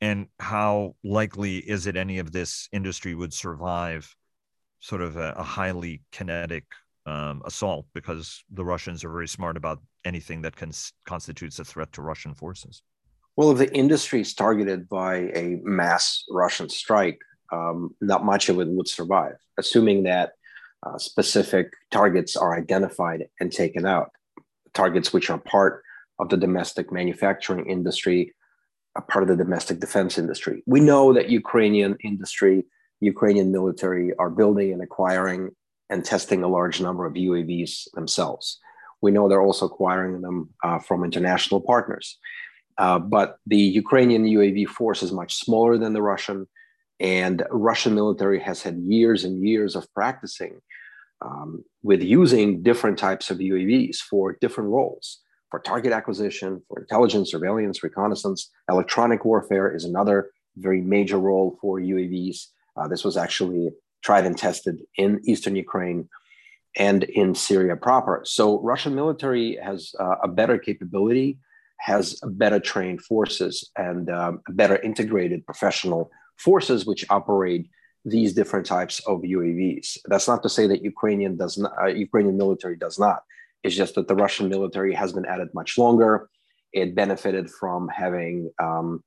and 0.00 0.26
how 0.40 0.96
likely 1.04 1.58
is 1.58 1.86
it 1.86 1.96
any 1.96 2.18
of 2.18 2.32
this 2.32 2.68
industry 2.72 3.14
would 3.14 3.32
survive 3.32 4.14
sort 4.80 5.00
of 5.00 5.16
a, 5.16 5.34
a 5.36 5.42
highly 5.42 6.02
kinetic 6.12 6.64
um, 7.06 7.42
assault 7.44 7.86
because 7.94 8.44
the 8.50 8.64
Russians 8.64 9.04
are 9.04 9.10
very 9.10 9.28
smart 9.28 9.56
about 9.56 9.80
anything 10.04 10.42
that 10.42 10.56
cons- 10.56 10.92
constitutes 11.06 11.58
a 11.58 11.64
threat 11.64 11.92
to 11.92 12.02
Russian 12.02 12.34
forces? 12.34 12.82
Well, 13.36 13.50
if 13.50 13.58
the 13.58 13.74
industry 13.74 14.20
is 14.20 14.34
targeted 14.34 14.88
by 14.88 15.16
a 15.34 15.58
mass 15.62 16.24
Russian 16.30 16.68
strike, 16.68 17.18
um, 17.52 17.94
not 18.00 18.24
much 18.24 18.48
of 18.48 18.60
it 18.60 18.68
would 18.68 18.88
survive, 18.88 19.36
assuming 19.58 20.04
that 20.04 20.32
uh, 20.84 20.98
specific 20.98 21.72
targets 21.90 22.36
are 22.36 22.56
identified 22.56 23.24
and 23.40 23.50
taken 23.50 23.86
out, 23.86 24.10
targets 24.72 25.12
which 25.12 25.30
are 25.30 25.38
part 25.38 25.82
of 26.18 26.28
the 26.28 26.36
domestic 26.36 26.92
manufacturing 26.92 27.66
industry, 27.66 28.34
a 28.96 29.02
part 29.02 29.22
of 29.22 29.28
the 29.28 29.42
domestic 29.42 29.80
defense 29.80 30.18
industry. 30.18 30.62
We 30.66 30.80
know 30.80 31.12
that 31.14 31.30
Ukrainian 31.30 31.96
industry, 32.04 32.64
Ukrainian 33.00 33.50
military 33.50 34.14
are 34.18 34.30
building 34.30 34.72
and 34.72 34.82
acquiring 34.82 35.50
and 35.90 36.04
testing 36.04 36.42
a 36.42 36.48
large 36.48 36.80
number 36.80 37.04
of 37.04 37.14
UAVs 37.14 37.90
themselves. 37.94 38.60
We 39.04 39.10
know 39.10 39.28
they're 39.28 39.48
also 39.50 39.66
acquiring 39.66 40.22
them 40.22 40.38
uh, 40.66 40.78
from 40.78 41.04
international 41.04 41.60
partners. 41.60 42.06
Uh, 42.78 42.98
but 42.98 43.36
the 43.46 43.64
Ukrainian 43.82 44.24
UAV 44.24 44.66
force 44.78 45.00
is 45.02 45.12
much 45.12 45.32
smaller 45.44 45.74
than 45.76 45.92
the 45.92 46.06
Russian. 46.12 46.38
And 47.00 47.36
Russian 47.50 47.94
military 47.94 48.40
has 48.48 48.62
had 48.62 48.76
years 48.78 49.20
and 49.26 49.34
years 49.50 49.76
of 49.76 49.92
practicing 49.92 50.54
um, 51.26 51.50
with 51.82 52.02
using 52.02 52.62
different 52.62 52.98
types 53.06 53.26
of 53.30 53.36
UAVs 53.50 53.98
for 54.10 54.38
different 54.44 54.70
roles. 54.70 55.06
For 55.50 55.60
target 55.60 55.92
acquisition, 55.92 56.62
for 56.66 56.80
intelligence, 56.80 57.30
surveillance, 57.30 57.82
reconnaissance, 57.88 58.40
electronic 58.74 59.20
warfare 59.30 59.68
is 59.76 59.84
another 59.84 60.30
very 60.56 60.80
major 60.80 61.18
role 61.18 61.48
for 61.60 61.78
UAVs. 61.78 62.38
Uh, 62.76 62.88
this 62.88 63.04
was 63.04 63.16
actually 63.18 63.64
tried 64.06 64.24
and 64.24 64.36
tested 64.46 64.76
in 64.96 65.20
eastern 65.30 65.56
Ukraine 65.66 66.08
and 66.76 67.04
in 67.04 67.34
Syria 67.34 67.76
proper. 67.76 68.22
So 68.24 68.60
Russian 68.60 68.94
military 68.94 69.58
has 69.62 69.94
uh, 69.98 70.16
a 70.22 70.28
better 70.28 70.58
capability, 70.58 71.38
has 71.78 72.20
better 72.24 72.58
trained 72.58 73.02
forces, 73.02 73.70
and 73.76 74.10
um, 74.10 74.40
better 74.50 74.76
integrated 74.76 75.46
professional 75.46 76.10
forces 76.36 76.84
which 76.84 77.04
operate 77.10 77.68
these 78.04 78.34
different 78.34 78.66
types 78.66 79.00
of 79.06 79.22
UAVs. 79.22 79.98
That's 80.06 80.28
not 80.28 80.42
to 80.42 80.48
say 80.48 80.66
that 80.66 80.84
Ukrainian 80.84 81.36
does 81.36 81.56
not, 81.56 81.72
uh, 81.80 81.86
Ukrainian 81.86 82.36
military 82.36 82.76
does 82.76 82.98
not. 82.98 83.22
It's 83.62 83.74
just 83.74 83.94
that 83.94 84.08
the 84.08 84.14
Russian 84.14 84.48
military 84.48 84.94
has 84.94 85.12
been 85.12 85.24
at 85.24 85.40
it 85.40 85.54
much 85.54 85.78
longer. 85.78 86.28
It 86.72 86.94
benefited 86.94 87.50
from 87.50 87.88
having 87.88 88.50
um, 88.62 89.02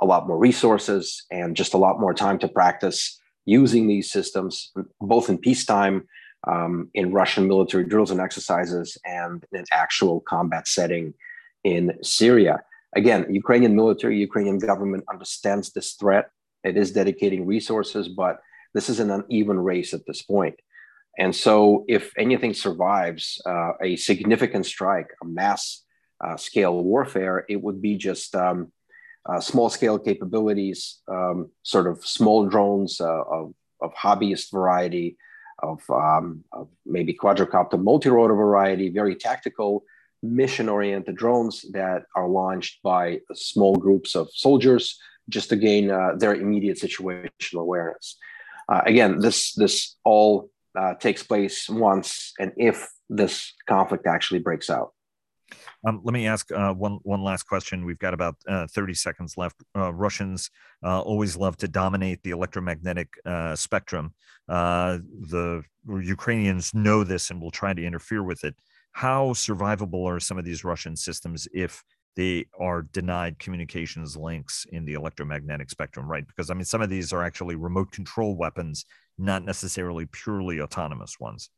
a 0.00 0.06
lot 0.06 0.26
more 0.26 0.38
resources 0.38 1.24
and 1.30 1.56
just 1.56 1.74
a 1.74 1.78
lot 1.78 2.00
more 2.00 2.14
time 2.14 2.38
to 2.38 2.48
practice 2.48 3.20
using 3.44 3.86
these 3.86 4.10
systems, 4.10 4.72
both 5.00 5.28
in 5.28 5.38
peacetime, 5.38 6.06
um, 6.46 6.90
in 6.94 7.12
Russian 7.12 7.48
military 7.48 7.84
drills 7.84 8.10
and 8.10 8.20
exercises, 8.20 8.96
and 9.04 9.44
in 9.52 9.60
an 9.60 9.66
actual 9.72 10.20
combat 10.20 10.68
setting 10.68 11.14
in 11.64 11.98
Syria. 12.02 12.62
Again, 12.96 13.26
Ukrainian 13.28 13.76
military, 13.76 14.18
Ukrainian 14.18 14.58
government 14.58 15.04
understands 15.10 15.72
this 15.72 15.92
threat 15.94 16.30
it 16.64 16.76
is 16.76 16.92
dedicating 16.92 17.46
resources, 17.46 18.08
but 18.08 18.40
this 18.74 18.88
is 18.88 19.00
an 19.00 19.10
uneven 19.10 19.58
race 19.58 19.94
at 19.94 20.06
this 20.06 20.22
point. 20.22 20.58
And 21.18 21.34
so, 21.34 21.84
if 21.88 22.12
anything 22.16 22.54
survives 22.54 23.40
uh, 23.44 23.72
a 23.82 23.96
significant 23.96 24.66
strike, 24.66 25.08
a 25.22 25.26
mass 25.26 25.84
uh, 26.24 26.36
scale 26.36 26.82
warfare, 26.82 27.44
it 27.48 27.60
would 27.60 27.82
be 27.82 27.96
just 27.96 28.34
um, 28.34 28.72
uh, 29.28 29.40
small 29.40 29.68
scale 29.68 29.98
capabilities, 29.98 31.00
um, 31.08 31.50
sort 31.62 31.86
of 31.86 32.04
small 32.04 32.46
drones 32.46 33.00
uh, 33.00 33.22
of, 33.22 33.52
of 33.80 33.92
hobbyist 33.94 34.52
variety, 34.52 35.16
of, 35.60 35.82
um, 35.90 36.44
of 36.52 36.68
maybe 36.86 37.14
quadricopter 37.14 37.82
multi 37.82 38.08
rotor 38.08 38.34
variety, 38.34 38.88
very 38.88 39.14
tactical, 39.14 39.84
mission 40.22 40.68
oriented 40.68 41.16
drones 41.16 41.64
that 41.72 42.02
are 42.14 42.28
launched 42.28 42.82
by 42.82 43.20
small 43.34 43.76
groups 43.76 44.14
of 44.14 44.28
soldiers 44.32 44.98
just 45.28 45.48
to 45.50 45.56
gain 45.56 45.90
uh, 45.90 46.12
their 46.16 46.34
immediate 46.34 46.78
situational 46.78 47.60
awareness. 47.60 48.16
Uh, 48.68 48.82
again, 48.84 49.20
this 49.20 49.54
this 49.54 49.96
all 50.04 50.50
uh, 50.78 50.94
takes 50.94 51.22
place 51.22 51.68
once 51.68 52.32
and 52.38 52.52
if 52.56 52.88
this 53.08 53.52
conflict 53.66 54.06
actually 54.06 54.40
breaks 54.40 54.68
out. 54.68 54.92
Um, 55.86 56.00
let 56.02 56.12
me 56.12 56.26
ask 56.26 56.50
uh, 56.50 56.72
one 56.74 56.98
one 57.02 57.22
last 57.22 57.44
question. 57.44 57.84
We've 57.84 57.98
got 57.98 58.14
about 58.14 58.36
uh, 58.48 58.66
30 58.66 58.94
seconds 58.94 59.34
left. 59.36 59.62
Uh, 59.76 59.92
Russians 59.92 60.50
uh, 60.84 61.00
always 61.00 61.36
love 61.36 61.56
to 61.58 61.68
dominate 61.68 62.22
the 62.22 62.30
electromagnetic 62.30 63.08
uh, 63.24 63.54
spectrum. 63.54 64.12
Uh, 64.48 64.98
the 65.30 65.62
Ukrainians 65.86 66.74
know 66.74 67.04
this 67.04 67.30
and 67.30 67.40
will 67.40 67.50
try 67.50 67.74
to 67.74 67.84
interfere 67.84 68.22
with 68.22 68.44
it. 68.44 68.56
How 68.92 69.28
survivable 69.28 70.04
are 70.06 70.18
some 70.18 70.38
of 70.38 70.44
these 70.44 70.64
Russian 70.64 70.96
systems 70.96 71.46
if 71.54 71.84
they 72.16 72.46
are 72.58 72.82
denied 72.82 73.38
communications 73.38 74.16
links 74.16 74.66
in 74.72 74.84
the 74.84 74.94
electromagnetic 74.94 75.70
spectrum, 75.70 76.10
right? 76.10 76.26
Because 76.26 76.50
I 76.50 76.54
mean, 76.54 76.64
some 76.64 76.82
of 76.82 76.90
these 76.90 77.12
are 77.12 77.22
actually 77.22 77.54
remote 77.54 77.92
control 77.92 78.36
weapons, 78.36 78.84
not 79.16 79.44
necessarily 79.44 80.06
purely 80.06 80.60
autonomous 80.60 81.20
ones. 81.20 81.50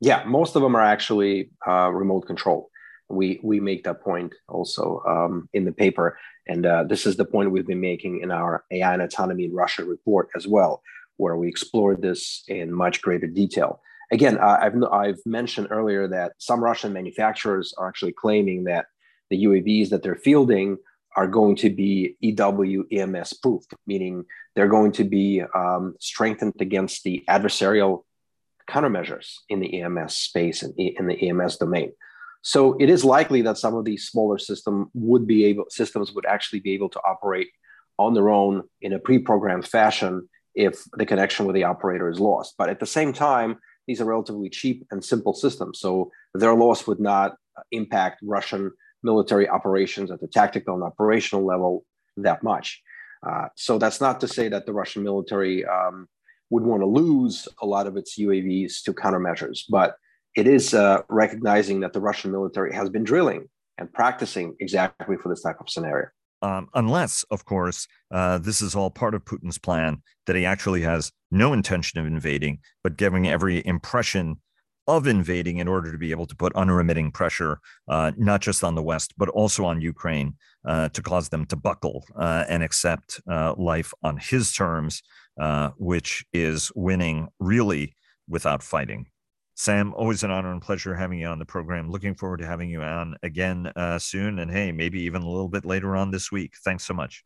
Yeah, 0.00 0.24
most 0.24 0.56
of 0.56 0.62
them 0.62 0.74
are 0.74 0.82
actually 0.82 1.50
remote 1.64 2.26
control 2.26 2.70
we 3.08 3.40
we 3.42 3.60
make 3.60 3.84
that 3.84 4.02
point 4.02 4.34
also 4.48 5.02
um, 5.06 5.48
in 5.52 5.64
the 5.64 5.72
paper. 5.72 6.18
And 6.48 6.64
uh, 6.66 6.84
this 6.84 7.06
is 7.06 7.16
the 7.16 7.24
point 7.24 7.50
we've 7.50 7.66
been 7.66 7.80
making 7.80 8.20
in 8.20 8.30
our 8.30 8.64
ai 8.70 8.92
and 8.92 9.02
autonomy 9.02 9.44
in 9.44 9.52
russia 9.52 9.84
report 9.84 10.28
as 10.36 10.46
well 10.46 10.82
where 11.18 11.36
we 11.36 11.48
explored 11.48 12.02
this 12.02 12.44
in 12.48 12.70
much 12.72 13.00
greater 13.00 13.26
detail. 13.26 13.80
Again 14.12 14.38
uh, 14.38 14.58
I've, 14.60 14.82
I've 14.84 15.20
mentioned 15.26 15.68
earlier 15.70 16.08
that 16.08 16.32
some 16.38 16.62
russian 16.62 16.92
manufacturers 16.92 17.74
are 17.78 17.88
actually 17.88 18.12
claiming 18.12 18.64
that 18.64 18.86
the 19.30 19.44
uavs 19.44 19.90
that 19.90 20.02
they're 20.02 20.14
fielding 20.16 20.78
are 21.16 21.26
going 21.26 21.56
to 21.56 21.70
be 21.70 22.16
ew 22.20 22.86
ems 22.92 23.32
proof 23.32 23.64
meaning 23.86 24.24
they're 24.54 24.68
going 24.68 24.92
to 24.92 25.04
be 25.04 25.42
um, 25.54 25.94
strengthened 26.00 26.54
against 26.60 27.02
the 27.02 27.24
adversarial 27.28 28.04
countermeasures 28.68 29.36
in 29.48 29.60
the 29.60 29.80
ems 29.80 30.14
space 30.14 30.62
and 30.62 30.72
in 30.78 31.06
the 31.06 31.28
ems 31.28 31.56
domain 31.56 31.92
so 32.46 32.76
it 32.78 32.88
is 32.88 33.04
likely 33.04 33.42
that 33.42 33.58
some 33.58 33.74
of 33.74 33.84
these 33.84 34.06
smaller 34.06 34.38
system 34.38 34.88
would 34.94 35.26
be 35.26 35.44
able 35.46 35.64
systems 35.68 36.12
would 36.12 36.26
actually 36.26 36.60
be 36.60 36.74
able 36.74 36.88
to 36.90 37.00
operate 37.00 37.48
on 37.98 38.14
their 38.14 38.30
own 38.30 38.62
in 38.80 38.92
a 38.92 39.00
pre-programmed 39.00 39.66
fashion 39.66 40.28
if 40.54 40.84
the 40.92 41.04
connection 41.04 41.46
with 41.46 41.56
the 41.56 41.64
operator 41.64 42.08
is 42.08 42.20
lost. 42.20 42.54
But 42.56 42.68
at 42.68 42.78
the 42.78 42.86
same 42.86 43.12
time, 43.12 43.58
these 43.88 44.00
are 44.00 44.04
relatively 44.04 44.48
cheap 44.48 44.86
and 44.92 45.04
simple 45.04 45.34
systems. 45.34 45.80
So 45.80 46.12
their 46.34 46.54
loss 46.54 46.86
would 46.86 47.00
not 47.00 47.34
impact 47.72 48.20
Russian 48.22 48.70
military 49.02 49.48
operations 49.48 50.12
at 50.12 50.20
the 50.20 50.28
tactical 50.28 50.76
and 50.76 50.84
operational 50.84 51.44
level 51.44 51.84
that 52.16 52.44
much. 52.44 52.80
Uh, 53.28 53.48
so 53.56 53.76
that's 53.76 54.00
not 54.00 54.20
to 54.20 54.28
say 54.28 54.48
that 54.50 54.66
the 54.66 54.72
Russian 54.72 55.02
military 55.02 55.64
um, 55.64 56.06
would 56.50 56.62
want 56.62 56.82
to 56.82 56.86
lose 56.86 57.48
a 57.60 57.66
lot 57.66 57.88
of 57.88 57.96
its 57.96 58.16
UAVs 58.16 58.84
to 58.84 58.92
countermeasures, 58.92 59.64
but 59.68 59.96
it 60.36 60.46
is 60.46 60.74
uh, 60.74 61.02
recognizing 61.08 61.80
that 61.80 61.94
the 61.94 62.00
Russian 62.00 62.30
military 62.30 62.72
has 62.74 62.90
been 62.90 63.04
drilling 63.04 63.48
and 63.78 63.92
practicing 63.92 64.54
exactly 64.60 65.16
for 65.16 65.30
this 65.30 65.42
type 65.42 65.60
of 65.60 65.68
scenario. 65.68 66.08
Um, 66.42 66.68
unless, 66.74 67.24
of 67.30 67.46
course, 67.46 67.88
uh, 68.12 68.38
this 68.38 68.60
is 68.60 68.74
all 68.74 68.90
part 68.90 69.14
of 69.14 69.24
Putin's 69.24 69.58
plan 69.58 70.02
that 70.26 70.36
he 70.36 70.44
actually 70.44 70.82
has 70.82 71.10
no 71.30 71.54
intention 71.54 71.98
of 71.98 72.06
invading, 72.06 72.58
but 72.84 72.98
giving 72.98 73.26
every 73.26 73.66
impression 73.66 74.36
of 74.86 75.06
invading 75.06 75.56
in 75.56 75.66
order 75.66 75.90
to 75.90 75.98
be 75.98 76.10
able 76.10 76.26
to 76.26 76.36
put 76.36 76.54
unremitting 76.54 77.10
pressure, 77.10 77.58
uh, 77.88 78.12
not 78.16 78.42
just 78.42 78.62
on 78.62 78.74
the 78.74 78.82
West, 78.82 79.14
but 79.16 79.30
also 79.30 79.64
on 79.64 79.80
Ukraine 79.80 80.34
uh, 80.66 80.90
to 80.90 81.02
cause 81.02 81.30
them 81.30 81.46
to 81.46 81.56
buckle 81.56 82.04
uh, 82.14 82.44
and 82.48 82.62
accept 82.62 83.20
uh, 83.28 83.54
life 83.56 83.92
on 84.02 84.18
his 84.18 84.52
terms, 84.52 85.02
uh, 85.40 85.70
which 85.78 86.24
is 86.32 86.70
winning 86.76 87.28
really 87.40 87.96
without 88.28 88.62
fighting. 88.62 89.06
Sam, 89.58 89.94
always 89.94 90.22
an 90.22 90.30
honor 90.30 90.52
and 90.52 90.60
pleasure 90.60 90.94
having 90.94 91.18
you 91.18 91.28
on 91.28 91.38
the 91.38 91.46
program. 91.46 91.90
Looking 91.90 92.14
forward 92.14 92.40
to 92.40 92.46
having 92.46 92.68
you 92.68 92.82
on 92.82 93.16
again 93.22 93.72
uh, 93.74 93.98
soon. 93.98 94.38
And 94.38 94.50
hey, 94.50 94.70
maybe 94.70 95.00
even 95.02 95.22
a 95.22 95.28
little 95.28 95.48
bit 95.48 95.64
later 95.64 95.96
on 95.96 96.10
this 96.10 96.30
week. 96.30 96.54
Thanks 96.62 96.84
so 96.84 96.92
much. 96.92 97.24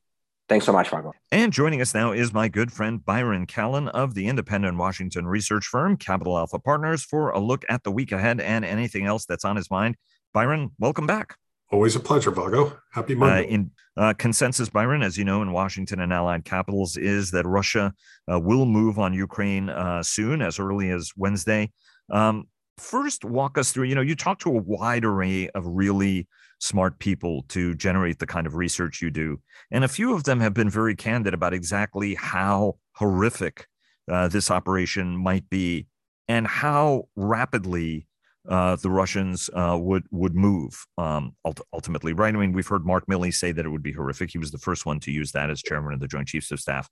Thanks 0.48 0.64
so 0.64 0.72
much, 0.72 0.90
Vago. 0.90 1.12
And 1.32 1.52
joining 1.52 1.80
us 1.80 1.92
now 1.92 2.12
is 2.12 2.32
my 2.32 2.48
good 2.48 2.72
friend 2.72 3.04
Byron 3.04 3.46
Callan 3.46 3.88
of 3.88 4.14
the 4.14 4.28
independent 4.28 4.78
Washington 4.78 5.26
research 5.26 5.66
firm 5.66 5.96
Capital 5.96 6.38
Alpha 6.38 6.60
Partners 6.60 7.02
for 7.02 7.30
a 7.30 7.40
look 7.40 7.64
at 7.68 7.82
the 7.82 7.90
week 7.90 8.12
ahead 8.12 8.40
and 8.40 8.64
anything 8.64 9.06
else 9.06 9.26
that's 9.26 9.44
on 9.44 9.56
his 9.56 9.68
mind. 9.68 9.96
Byron, 10.32 10.70
welcome 10.78 11.08
back. 11.08 11.36
Always 11.72 11.94
a 11.94 12.00
pleasure, 12.00 12.32
Vago. 12.32 12.76
Happy 12.92 13.14
Monday. 13.14 13.44
Uh, 13.44 13.48
in 13.48 13.70
uh, 13.96 14.12
consensus, 14.14 14.68
Byron, 14.68 15.02
as 15.02 15.16
you 15.16 15.24
know, 15.24 15.40
in 15.42 15.52
Washington 15.52 16.00
and 16.00 16.12
allied 16.12 16.44
capitals, 16.44 16.96
is 16.96 17.30
that 17.30 17.46
Russia 17.46 17.94
uh, 18.30 18.40
will 18.40 18.66
move 18.66 18.98
on 18.98 19.14
Ukraine 19.14 19.68
uh, 19.68 20.02
soon, 20.02 20.42
as 20.42 20.58
early 20.58 20.90
as 20.90 21.12
Wednesday. 21.16 21.70
Um, 22.10 22.44
first, 22.78 23.24
walk 23.24 23.58
us 23.58 23.72
through. 23.72 23.84
You 23.84 23.94
know, 23.94 24.00
you 24.00 24.16
talk 24.16 24.38
to 24.40 24.50
a 24.50 24.62
wide 24.62 25.04
array 25.04 25.48
of 25.50 25.66
really 25.66 26.28
smart 26.58 26.98
people 26.98 27.44
to 27.48 27.74
generate 27.74 28.18
the 28.18 28.26
kind 28.26 28.46
of 28.46 28.54
research 28.54 29.00
you 29.00 29.10
do, 29.10 29.40
and 29.70 29.84
a 29.84 29.88
few 29.88 30.14
of 30.14 30.24
them 30.24 30.40
have 30.40 30.54
been 30.54 30.70
very 30.70 30.94
candid 30.94 31.34
about 31.34 31.54
exactly 31.54 32.14
how 32.14 32.76
horrific 32.92 33.66
uh, 34.10 34.28
this 34.28 34.50
operation 34.50 35.16
might 35.16 35.48
be 35.48 35.86
and 36.28 36.46
how 36.46 37.08
rapidly 37.16 38.06
uh, 38.48 38.76
the 38.76 38.90
Russians 38.90 39.50
uh, 39.52 39.76
would 39.80 40.04
would 40.10 40.34
move 40.34 40.86
um, 40.98 41.34
ultimately. 41.72 42.12
Right? 42.12 42.34
I 42.34 42.38
mean, 42.38 42.52
we've 42.52 42.66
heard 42.66 42.86
Mark 42.86 43.06
Milley 43.06 43.32
say 43.32 43.52
that 43.52 43.66
it 43.66 43.68
would 43.68 43.82
be 43.82 43.92
horrific. 43.92 44.30
He 44.30 44.38
was 44.38 44.50
the 44.50 44.58
first 44.58 44.86
one 44.86 45.00
to 45.00 45.10
use 45.10 45.32
that 45.32 45.50
as 45.50 45.62
chairman 45.62 45.92
of 45.92 46.00
the 46.00 46.08
Joint 46.08 46.28
Chiefs 46.28 46.50
of 46.50 46.60
Staff. 46.60 46.88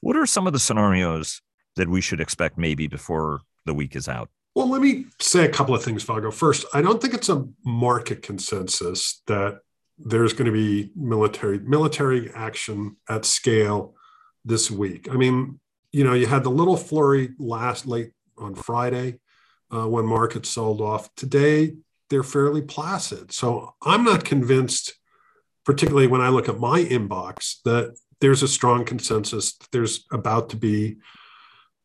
What 0.00 0.16
are 0.16 0.26
some 0.26 0.46
of 0.46 0.52
the 0.52 0.58
scenarios 0.58 1.40
that 1.76 1.88
we 1.88 2.00
should 2.00 2.20
expect 2.20 2.58
maybe 2.58 2.86
before 2.86 3.40
the 3.64 3.74
week 3.74 3.96
is 3.96 4.08
out? 4.08 4.30
Well, 4.58 4.70
let 4.70 4.82
me 4.82 5.04
say 5.20 5.44
a 5.44 5.48
couple 5.48 5.72
of 5.72 5.84
things, 5.84 6.02
Vago. 6.02 6.32
First, 6.32 6.66
I 6.74 6.82
don't 6.82 7.00
think 7.00 7.14
it's 7.14 7.28
a 7.28 7.46
market 7.64 8.22
consensus 8.22 9.22
that 9.28 9.60
there's 9.98 10.32
going 10.32 10.46
to 10.46 10.52
be 10.52 10.90
military 10.96 11.60
military 11.60 12.32
action 12.34 12.96
at 13.08 13.24
scale 13.24 13.94
this 14.44 14.68
week. 14.68 15.06
I 15.12 15.14
mean, 15.14 15.60
you 15.92 16.02
know, 16.02 16.12
you 16.12 16.26
had 16.26 16.42
the 16.42 16.50
little 16.50 16.76
flurry 16.76 17.34
last 17.38 17.86
late 17.86 18.10
on 18.36 18.56
Friday 18.56 19.20
uh, 19.72 19.86
when 19.86 20.06
markets 20.06 20.48
sold 20.48 20.80
off. 20.80 21.14
Today, 21.14 21.76
they're 22.10 22.24
fairly 22.24 22.62
placid. 22.62 23.30
So 23.30 23.76
I'm 23.80 24.02
not 24.02 24.24
convinced, 24.24 24.92
particularly 25.64 26.08
when 26.08 26.20
I 26.20 26.30
look 26.30 26.48
at 26.48 26.58
my 26.58 26.82
inbox, 26.82 27.62
that 27.64 27.96
there's 28.20 28.42
a 28.42 28.48
strong 28.48 28.84
consensus. 28.84 29.56
That 29.56 29.68
there's 29.70 30.04
about 30.10 30.50
to 30.50 30.56
be 30.56 30.96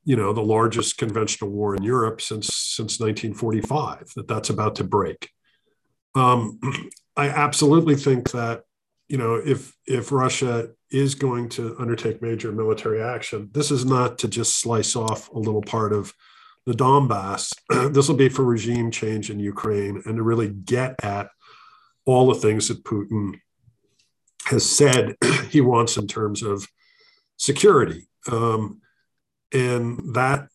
you 0.06 0.16
know 0.16 0.34
the 0.34 0.42
largest 0.42 0.98
conventional 0.98 1.50
war 1.50 1.76
in 1.76 1.84
Europe 1.84 2.22
since 2.22 2.54
since 2.54 3.00
1945 3.00 4.12
that 4.16 4.28
that's 4.28 4.50
about 4.50 4.76
to 4.76 4.84
break. 4.84 5.30
Um, 6.16 6.60
I 7.18 7.30
absolutely 7.30 7.96
think 7.96 8.32
that 8.32 8.64
you 9.08 9.18
know 9.18 9.36
if 9.36 9.74
if 9.86 10.12
Russia 10.12 10.70
is 10.92 11.16
going 11.16 11.50
to 11.50 11.76
undertake 11.80 12.22
major 12.22 12.52
military 12.52 13.02
action, 13.02 13.50
this 13.52 13.72
is 13.72 13.86
not 13.86 14.20
to 14.20 14.28
just 14.28 14.60
slice 14.60 14.96
off 14.96 15.30
a 15.30 15.40
little 15.40 15.62
part 15.62 15.92
of 15.92 16.14
the 16.66 16.74
Donbass. 16.74 17.54
this 17.94 18.08
will 18.08 18.16
be 18.16 18.30
for 18.30 18.44
regime 18.44 18.92
change 18.92 19.30
in 19.30 19.40
Ukraine 19.40 20.02
and 20.06 20.18
to 20.18 20.24
really 20.24 20.50
get 20.50 20.96
at 21.04 21.30
all 22.06 22.28
the 22.28 22.40
things 22.40 22.68
that 22.68 22.84
Putin 22.84 23.40
has 24.46 24.70
said 24.70 25.16
he 25.50 25.62
wants 25.62 25.98
in 25.98 26.08
terms 26.08 26.44
of 26.44 26.68
security. 27.38 28.08
Um, 28.32 28.82
and 29.54 30.16
that 30.16 30.48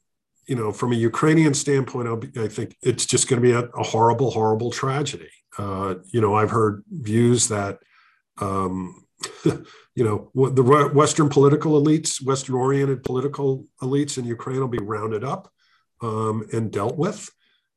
you 0.46 0.56
know 0.56 0.72
from 0.72 0.92
a 0.92 0.96
ukrainian 0.96 1.54
standpoint 1.54 2.08
i 2.38 2.48
think 2.48 2.76
it's 2.82 3.06
just 3.06 3.28
going 3.28 3.40
to 3.40 3.46
be 3.46 3.54
a, 3.54 3.64
a, 3.80 3.82
horrible 3.82 4.30
horrible 4.30 4.70
tragedy. 4.70 5.30
Uh, 5.56 5.96
you 6.12 6.20
know 6.20 6.34
i've 6.34 6.50
heard 6.50 6.84
views 6.90 7.48
that 7.48 7.78
um, 8.40 9.04
you 9.44 10.04
know 10.04 10.30
the 10.34 10.62
western 10.94 11.28
political 11.28 11.80
elites 11.80 12.24
western 12.24 12.54
oriented 12.54 13.02
political 13.02 13.66
elites 13.82 14.18
in 14.18 14.24
ukraine 14.24 14.61
will 14.61 14.68
be 14.68 14.78
rounded 14.78 15.24
up 15.24 15.50
um, 16.00 16.46
and 16.52 16.70
dealt 16.70 16.96
with. 16.96 17.30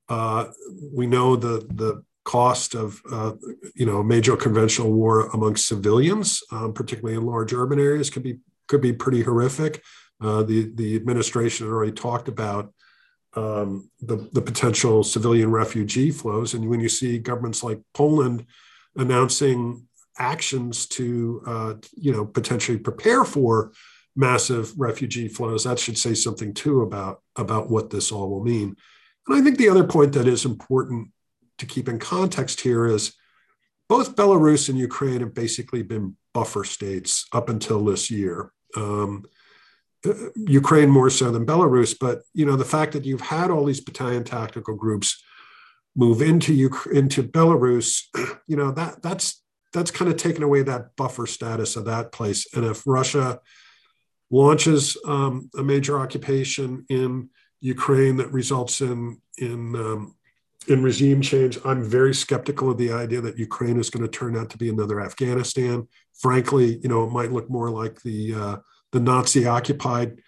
Uh, 0.10 0.46
we 0.94 1.08
know 1.08 1.36
the 1.36 1.66
the 1.74 2.04
cost 2.24 2.76
of 2.76 3.02
uh, 3.12 3.34
you 3.74 3.86
know 3.86 4.04
major 4.04 4.38
conventional 4.38 4.92
war 4.92 5.28
amongst 5.34 5.68
civilians 5.68 6.44
um, 6.52 6.72
particularly 6.72 7.18
in 7.18 7.26
large 7.26 7.52
urban 7.52 7.80
areas 7.80 8.12
could 8.12 8.22
be 8.22 8.38
could 8.68 8.82
be 8.82 8.94
pretty 8.94 9.24
horrific 9.24 9.82
uh, 10.22 10.44
the, 10.44 10.72
the 10.76 10.96
administration 10.96 11.66
had 11.66 11.74
already 11.74 11.92
talked 11.92 12.28
about 12.28 12.74
um, 13.34 13.90
the, 14.02 14.30
the 14.34 14.42
potential 14.42 15.04
civilian 15.04 15.52
refugee 15.52 16.12
flows. 16.12 16.54
And 16.54 16.70
when 16.70 16.80
you 16.80 16.90
see 16.90 17.18
governments 17.18 17.64
like 17.64 17.80
Poland 17.94 18.46
announcing 18.96 19.88
actions 20.18 20.86
to, 20.88 21.42
uh, 21.46 21.74
you 21.96 22.12
know, 22.12 22.26
potentially 22.26 22.78
prepare 22.78 23.24
for 23.24 23.72
massive 24.16 24.78
refugee 24.78 25.30
flows, 25.30 25.64
that 25.64 25.80
should 25.80 25.98
say 25.98 26.14
something 26.14 26.54
too 26.54 26.82
about, 26.82 27.22
about 27.38 27.70
what 27.70 27.90
this 27.90 28.12
all 28.12 28.30
will 28.30 28.44
mean. 28.44 28.76
And 29.28 29.38
I 29.38 29.42
think 29.42 29.58
the 29.58 29.70
other 29.70 29.86
point 29.86 30.14
that 30.14 30.28
is 30.28 30.46
important 30.46 31.10
to 31.60 31.66
keep 31.66 31.88
in 31.88 32.00
context 32.00 32.62
here 32.62 32.86
is 32.86 33.14
both 33.88 34.16
Belarus 34.16 34.68
and 34.68 34.78
Ukraine 34.78 35.22
have 35.22 35.34
basically 35.34 35.84
been 35.84 36.16
buffer 36.34 36.64
states 36.64 37.28
up 37.34 37.50
until 37.50 37.84
this 37.86 38.12
year. 38.12 38.52
Um, 38.76 39.26
Ukraine 40.36 40.90
more 40.90 41.10
so 41.10 41.32
than 41.32 41.46
Belarus, 41.46 41.96
but 42.00 42.22
you 42.34 42.46
know 42.46 42.56
the 42.56 42.66
fact 42.66 42.94
that 42.94 43.06
you've 43.06 43.22
had 43.22 43.52
all 43.52 43.66
these 43.66 43.82
battalion 43.82 44.24
tactical 44.24 44.76
groups 44.76 45.22
move 45.96 46.22
into 46.22 46.54
Ukraine, 46.54 46.98
into 46.98 47.24
Belarus, 47.24 48.04
you 48.48 48.56
know 48.56 48.72
that 48.72 49.02
that's 49.02 49.42
that's 49.74 49.92
kind 49.92 50.10
of 50.10 50.18
taken 50.18 50.44
away 50.44 50.64
that 50.64 50.96
buffer 50.96 51.26
status 51.28 51.76
of 51.76 51.86
that 51.86 52.12
place. 52.12 52.48
And 52.54 52.66
if 52.66 52.86
Russia 52.86 53.40
launches 54.30 54.98
um, 55.06 55.50
a 55.58 55.64
major 55.64 56.00
occupation 56.00 56.86
in 56.90 57.30
Ukraine 57.60 58.18
that 58.18 58.32
results 58.32 58.82
in 58.82 59.22
in 59.38 59.76
um, 59.76 60.16
in 60.68 60.84
regime 60.84 61.22
change, 61.22 61.60
I'm 61.66 61.84
very 61.84 62.14
skeptical 62.14 62.72
of 62.72 62.78
the 62.78 62.92
idea 62.92 63.22
that 63.22 63.38
Ukraine 63.38 63.80
is 63.80 63.90
going 63.90 64.04
to 64.04 64.20
turn 64.20 64.38
out 64.38 64.50
to 64.52 64.58
be 64.58 64.70
another 64.70 65.02
Afghanistan. 65.02 65.88
Frankly, 66.20 66.78
you 66.84 66.90
know, 66.90 67.04
it 67.04 67.12
might 67.12 67.32
look 67.32 67.50
more 67.50 67.70
like 67.70 68.02
the 68.02 68.36
uh, 68.36 68.58
the 68.92 69.00
Nazi 69.00 69.46
occupied 69.46 70.22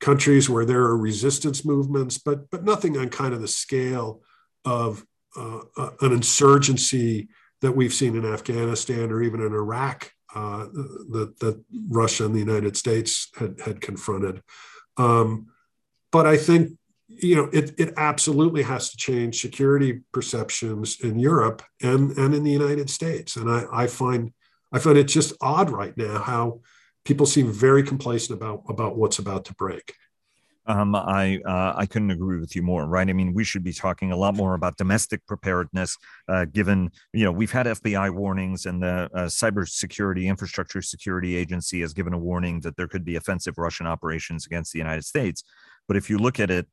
countries 0.00 0.48
where 0.48 0.64
there 0.64 0.82
are 0.82 0.96
resistance 0.96 1.64
movements, 1.64 2.18
but 2.18 2.50
but 2.50 2.64
nothing 2.64 2.96
on 2.96 3.08
kind 3.08 3.34
of 3.34 3.40
the 3.40 3.48
scale 3.48 4.22
of 4.64 5.04
uh, 5.36 5.60
uh, 5.76 5.90
an 6.00 6.12
insurgency 6.12 7.28
that 7.60 7.72
we've 7.72 7.94
seen 7.94 8.16
in 8.16 8.24
Afghanistan 8.24 9.12
or 9.12 9.22
even 9.22 9.40
in 9.40 9.52
Iraq 9.52 10.12
uh, 10.34 10.66
that, 11.10 11.34
that 11.40 11.62
Russia 11.88 12.24
and 12.24 12.34
the 12.34 12.40
United 12.40 12.76
States 12.76 13.28
had, 13.36 13.60
had 13.60 13.80
confronted. 13.80 14.42
Um, 14.96 15.48
but 16.12 16.26
I 16.26 16.36
think 16.36 16.72
you 17.06 17.36
know 17.36 17.48
it, 17.52 17.74
it 17.78 17.94
absolutely 17.96 18.62
has 18.62 18.90
to 18.90 18.96
change 18.96 19.40
security 19.40 20.00
perceptions 20.12 21.00
in 21.00 21.18
Europe 21.18 21.62
and, 21.82 22.16
and 22.16 22.34
in 22.34 22.44
the 22.44 22.50
United 22.50 22.88
States. 22.88 23.36
And 23.36 23.50
I, 23.50 23.64
I 23.72 23.86
find 23.86 24.32
I 24.72 24.78
find 24.78 24.96
it 24.96 25.04
just 25.04 25.34
odd 25.40 25.70
right 25.70 25.96
now 25.96 26.18
how 26.18 26.60
people 27.04 27.26
seem 27.26 27.52
very 27.52 27.82
complacent 27.82 28.36
about 28.36 28.62
about 28.68 28.96
what's 28.96 29.18
about 29.18 29.44
to 29.46 29.54
break. 29.54 29.94
Um, 30.66 30.94
I 30.94 31.40
uh, 31.44 31.72
I 31.76 31.86
couldn't 31.86 32.10
agree 32.10 32.38
with 32.38 32.54
you 32.54 32.62
more. 32.62 32.86
Right? 32.86 33.08
I 33.08 33.12
mean, 33.12 33.34
we 33.34 33.44
should 33.44 33.64
be 33.64 33.72
talking 33.72 34.12
a 34.12 34.16
lot 34.16 34.36
more 34.36 34.54
about 34.54 34.76
domestic 34.76 35.26
preparedness, 35.26 35.96
uh, 36.28 36.44
given 36.44 36.90
you 37.12 37.24
know 37.24 37.32
we've 37.32 37.50
had 37.50 37.66
FBI 37.66 38.14
warnings, 38.14 38.66
and 38.66 38.82
the 38.82 39.08
uh, 39.14 39.26
Cybersecurity 39.26 40.26
Infrastructure 40.26 40.82
Security 40.82 41.36
Agency 41.36 41.80
has 41.80 41.92
given 41.92 42.12
a 42.12 42.18
warning 42.18 42.60
that 42.60 42.76
there 42.76 42.88
could 42.88 43.04
be 43.04 43.16
offensive 43.16 43.58
Russian 43.58 43.86
operations 43.86 44.46
against 44.46 44.72
the 44.72 44.78
United 44.78 45.04
States. 45.04 45.42
But 45.88 45.96
if 45.96 46.08
you 46.08 46.18
look 46.18 46.38
at 46.38 46.50
it 46.50 46.68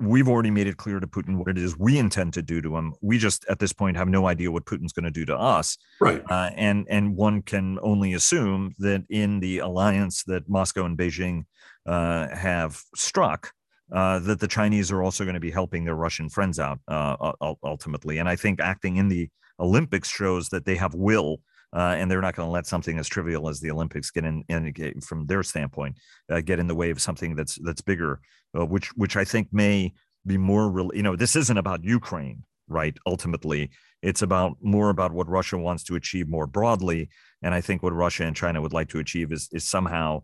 we've 0.00 0.28
already 0.28 0.50
made 0.50 0.66
it 0.66 0.76
clear 0.76 0.98
to 0.98 1.06
Putin 1.06 1.36
what 1.36 1.48
it 1.48 1.58
is 1.58 1.78
we 1.78 1.98
intend 1.98 2.32
to 2.34 2.42
do 2.42 2.60
to 2.62 2.76
him. 2.76 2.94
We 3.00 3.18
just 3.18 3.44
at 3.48 3.58
this 3.58 3.72
point 3.72 3.96
have 3.96 4.08
no 4.08 4.26
idea 4.26 4.50
what 4.50 4.64
Putin's 4.64 4.92
going 4.92 5.04
to 5.04 5.10
do 5.10 5.24
to 5.26 5.36
us. 5.36 5.76
Right. 6.00 6.22
Uh, 6.30 6.50
and 6.56 6.86
and 6.88 7.16
one 7.16 7.42
can 7.42 7.78
only 7.82 8.14
assume 8.14 8.74
that 8.78 9.04
in 9.10 9.40
the 9.40 9.58
alliance 9.58 10.24
that 10.24 10.48
Moscow 10.48 10.84
and 10.84 10.98
Beijing 10.98 11.44
uh, 11.86 12.28
have 12.34 12.80
struck, 12.94 13.52
uh, 13.92 14.18
that 14.20 14.40
the 14.40 14.48
Chinese 14.48 14.90
are 14.90 15.02
also 15.02 15.24
going 15.24 15.34
to 15.34 15.40
be 15.40 15.50
helping 15.50 15.84
their 15.84 15.96
Russian 15.96 16.28
friends 16.28 16.58
out 16.58 16.80
uh, 16.88 17.32
ultimately. 17.62 18.18
And 18.18 18.28
I 18.28 18.36
think 18.36 18.60
acting 18.60 18.96
in 18.96 19.08
the 19.08 19.28
Olympics 19.58 20.08
shows 20.08 20.48
that 20.48 20.64
they 20.64 20.76
have 20.76 20.94
will. 20.94 21.40
Uh, 21.72 21.94
and 21.96 22.10
they're 22.10 22.20
not 22.20 22.34
going 22.34 22.48
to 22.48 22.50
let 22.50 22.66
something 22.66 22.98
as 22.98 23.06
trivial 23.06 23.48
as 23.48 23.60
the 23.60 23.70
Olympics 23.70 24.10
get 24.10 24.24
in, 24.24 24.42
in 24.48 25.00
from 25.02 25.24
their 25.26 25.44
standpoint, 25.44 25.96
uh, 26.28 26.40
get 26.40 26.58
in 26.58 26.66
the 26.66 26.74
way 26.74 26.90
of 26.90 27.00
something 27.00 27.36
that's 27.36 27.60
that's 27.62 27.80
bigger 27.80 28.20
uh, 28.56 28.66
which 28.66 28.88
which 28.96 29.16
I 29.16 29.24
think 29.24 29.48
may 29.52 29.92
be 30.26 30.38
more 30.38 30.70
real. 30.70 30.90
You 30.94 31.02
know, 31.02 31.16
this 31.16 31.36
isn't 31.36 31.56
about 31.56 31.84
Ukraine, 31.84 32.44
right? 32.68 32.96
Ultimately, 33.06 33.70
it's 34.02 34.22
about 34.22 34.56
more 34.60 34.90
about 34.90 35.12
what 35.12 35.28
Russia 35.28 35.58
wants 35.58 35.84
to 35.84 35.96
achieve 35.96 36.28
more 36.28 36.46
broadly. 36.46 37.08
And 37.42 37.54
I 37.54 37.60
think 37.60 37.82
what 37.82 37.92
Russia 37.92 38.24
and 38.24 38.36
China 38.36 38.60
would 38.60 38.72
like 38.72 38.88
to 38.90 38.98
achieve 38.98 39.32
is 39.32 39.48
is 39.52 39.64
somehow 39.64 40.22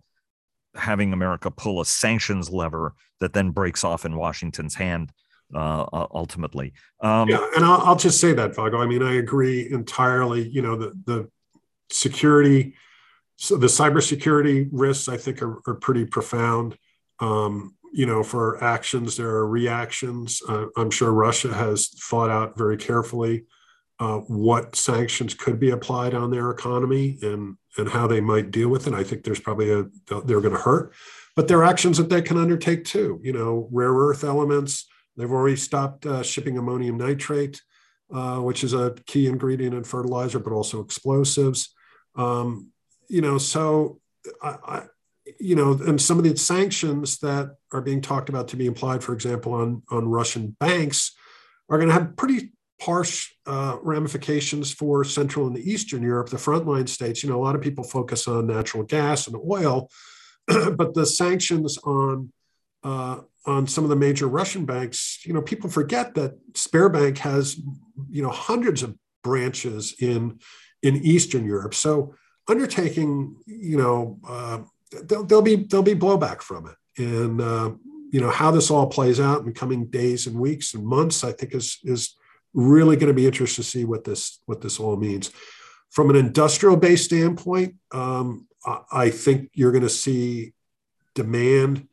having 0.75 1.13
America 1.13 1.51
pull 1.51 1.81
a 1.81 1.87
sanctions 1.87 2.51
lever 2.51 2.95
that 3.21 3.33
then 3.33 3.51
breaks 3.51 3.83
off 3.83 4.05
in 4.05 4.17
Washington's 4.17 4.75
hand 4.75 5.11
uh, 5.55 5.87
ultimately. 6.13 6.73
Um, 7.01 7.29
yeah, 7.29 7.47
and 7.55 7.65
I'll, 7.65 7.81
I'll, 7.83 7.97
just 7.97 8.21
say 8.21 8.33
that, 8.33 8.55
Vago. 8.55 8.79
I 8.79 8.87
mean, 8.87 9.03
I 9.03 9.15
agree 9.15 9.71
entirely. 9.71 10.49
You 10.49 10.63
know, 10.63 10.77
the 10.77 10.93
the 11.05 11.31
security, 11.91 12.75
so 13.37 13.57
the 13.57 13.69
cybersecurity 13.69 14.69
risks, 14.73 15.09
I 15.09 15.17
think, 15.17 15.43
are, 15.43 15.61
are 15.67 15.75
pretty 15.75 16.05
profound. 16.05 16.77
Um, 17.21 17.76
you 17.93 18.07
know, 18.07 18.23
for 18.23 18.63
actions, 18.63 19.17
there 19.17 19.29
are 19.29 19.47
reactions. 19.47 20.43
Uh, 20.49 20.67
I'm 20.77 20.91
sure 20.91 21.13
Russia 21.13 21.53
has 21.53 21.89
thought 21.89 22.31
out 22.31 22.57
very 22.57 22.77
carefully 22.77 23.45
uh, 23.99 24.19
what 24.19 24.77
sanctions 24.77 25.35
could 25.35 25.59
be 25.59 25.71
applied 25.71 26.15
on 26.15 26.31
their 26.31 26.51
economy 26.51 27.19
and 27.23 27.57
and 27.79 27.89
how 27.89 28.07
they 28.07 28.21
might 28.21 28.51
deal 28.51 28.69
with 28.69 28.87
it. 28.87 28.95
I 28.95 29.05
think 29.05 29.23
there's 29.23 29.41
probably 29.41 29.73
a 29.73 29.85
they're 30.25 30.41
going 30.41 30.55
to 30.55 30.61
hurt, 30.61 30.95
but 31.35 31.49
there 31.49 31.59
are 31.59 31.65
actions 31.65 31.99
that 31.99 32.09
they 32.09 32.23
can 32.23 32.37
undertake 32.37 32.85
too. 32.85 33.21
You 33.23 33.33
know, 33.33 33.69
rare 33.73 33.93
earth 33.93 34.25
elements. 34.25 34.87
They've 35.17 35.31
already 35.31 35.57
stopped 35.57 36.05
uh, 36.05 36.23
shipping 36.23 36.59
ammonium 36.59 36.99
nitrate, 36.99 37.63
uh, 38.13 38.39
which 38.39 38.63
is 38.65 38.75
a 38.75 38.95
key 39.07 39.27
ingredient 39.27 39.75
in 39.75 39.85
fertilizer, 39.85 40.39
but 40.39 40.53
also 40.53 40.81
explosives. 40.81 41.75
Um, 42.17 42.71
you 43.09 43.23
know, 43.23 43.39
so 43.39 44.01
I, 44.43 44.83
you 45.41 45.57
know, 45.57 45.73
and 45.73 46.01
some 46.01 46.19
of 46.19 46.25
the 46.25 46.37
sanctions 46.37 47.19
that 47.19 47.57
are 47.73 47.81
being 47.81 48.01
talked 48.01 48.29
about 48.29 48.49
to 48.49 48.57
be 48.57 48.67
applied, 48.67 49.03
for 49.03 49.13
example, 49.13 49.55
on, 49.55 49.83
on 49.91 50.09
Russian 50.09 50.57
banks, 50.61 51.13
are 51.69 51.79
going 51.79 51.89
to 51.89 51.95
have 51.95 52.17
pretty 52.17 52.53
harsh 52.81 53.33
uh, 53.47 53.79
ramifications 53.83 54.73
for 54.73 55.03
Central 55.03 55.47
and 55.47 55.59
Eastern 55.59 56.03
Europe, 56.03 56.29
the 56.29 56.37
frontline 56.37 56.89
states. 56.89 57.23
You 57.23 57.31
know, 57.31 57.41
a 57.41 57.45
lot 57.45 57.55
of 57.55 57.63
people 57.63 57.85
focus 57.85 58.29
on 58.29 58.47
natural 58.47 58.85
gas 58.85 59.27
and 59.27 59.37
oil, 59.37 59.91
but 60.47 60.95
the 60.95 61.07
sanctions 61.07 61.79
on 61.79 62.33
uh, 62.85 63.21
on 63.47 63.67
some 63.67 63.85
of 63.85 63.91
the 63.91 63.97
major 63.97 64.27
Russian 64.27 64.65
banks, 64.65 65.21
you 65.25 65.33
know, 65.33 65.43
people 65.43 65.71
forget 65.71 66.15
that 66.15 66.37
Sberbank 66.53 67.19
has, 67.19 67.61
you 68.09 68.23
know, 68.23 68.31
hundreds 68.31 68.83
of 68.83 68.97
branches 69.25 69.95
in 70.01 70.39
in 70.83 70.97
Eastern 70.97 71.45
Europe. 71.45 71.75
So 71.75 72.15
undertaking, 72.49 73.37
you 73.47 73.77
know, 73.77 74.19
uh, 74.27 74.59
there'll, 74.91 75.25
there'll 75.25 75.43
be 75.43 75.57
there'll 75.57 75.85
be 75.85 75.95
blowback 75.95 76.43
from 76.43 76.69
it, 76.69 77.03
and 77.03 77.41
uh, 77.41 77.73
you 78.11 78.21
know 78.21 78.31
how 78.31 78.51
this 78.51 78.71
all 78.71 78.87
plays 78.87 79.21
out 79.21 79.45
in 79.45 79.53
coming 79.53 79.87
days 79.87 80.27
and 80.27 80.39
weeks 80.39 80.75
and 80.75 80.87
months. 80.87 81.25
I 81.25 81.33
think 81.33 81.55
is 81.55 81.79
is 81.85 82.17
really 82.55 82.97
going 82.97 83.09
to 83.09 83.15
be 83.15 83.27
interesting 83.27 83.63
to 83.63 83.69
see 83.69 83.85
what 83.85 84.05
this 84.05 84.41
what 84.47 84.61
this 84.61 84.81
all 84.81 84.97
means. 84.97 85.31
From 85.91 86.11
an 86.11 86.17
industrial 86.17 86.77
based 86.77 87.07
standpoint, 87.07 87.77
um, 87.93 88.47
I, 88.65 88.81
I, 88.93 89.11
think 89.11 89.51
you're 89.55 89.73
going 89.73 89.83
to 89.83 89.89
see 89.89 90.53
demand, 91.15 91.89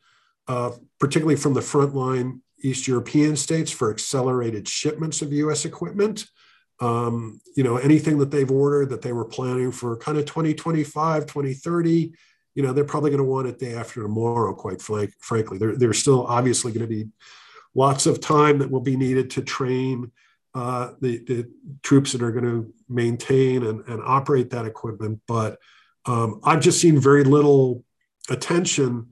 uh, 0.48 0.72
particularly 1.00 1.36
from 1.36 1.54
the 1.54 1.62
frontline 1.62 2.40
East 2.62 2.88
European 2.88 3.36
states, 3.36 3.72
for 3.72 3.92
accelerated 3.92 4.68
shipments 4.68 5.22
of 5.22 5.32
U.S. 5.34 5.66
equipment. 5.66 6.26
Um, 6.80 7.40
you 7.56 7.64
know, 7.64 7.78
anything 7.78 8.18
that 8.18 8.32
they've 8.32 8.50
ordered 8.50 8.90
that 8.90 9.02
they 9.02 9.14
were 9.14 9.26
planning 9.26 9.72
for 9.72 9.96
kind 9.98 10.18
of 10.18 10.26
2025, 10.26 11.26
2030, 11.26 12.14
you 12.56 12.64
know, 12.64 12.74
they're 12.74 12.84
probably 12.84 13.10
going 13.10 13.24
to 13.24 13.30
want 13.30 13.48
it 13.48 13.60
day 13.60 13.74
after 13.74 14.02
tomorrow, 14.02 14.54
quite 14.54 14.82
frank, 14.82 15.12
frankly. 15.20 15.58
There, 15.58 15.76
there's 15.76 16.00
still 16.00 16.26
obviously 16.28 16.72
going 16.72 16.88
to 16.88 16.96
be 16.96 17.08
lots 17.76 18.06
of 18.06 18.20
time 18.20 18.60
that 18.60 18.70
will 18.70 18.82
be 18.82 18.96
needed 18.96 19.32
to 19.32 19.42
train 19.42 20.12
uh, 20.54 20.92
the, 21.02 21.18
the, 21.26 21.50
troops 21.82 22.12
that 22.12 22.22
are 22.22 22.32
going 22.32 22.46
to 22.46 22.72
maintain 22.88 23.64
and, 23.64 23.84
and 23.88 24.02
operate 24.06 24.52
that 24.52 24.68
equipment. 24.68 25.20
But 25.28 25.58
um, 26.06 26.42
I've 26.44 26.62
just 26.62 26.80
seen 26.80 27.00
very 27.00 27.24
little 27.24 27.84
attention 28.30 29.08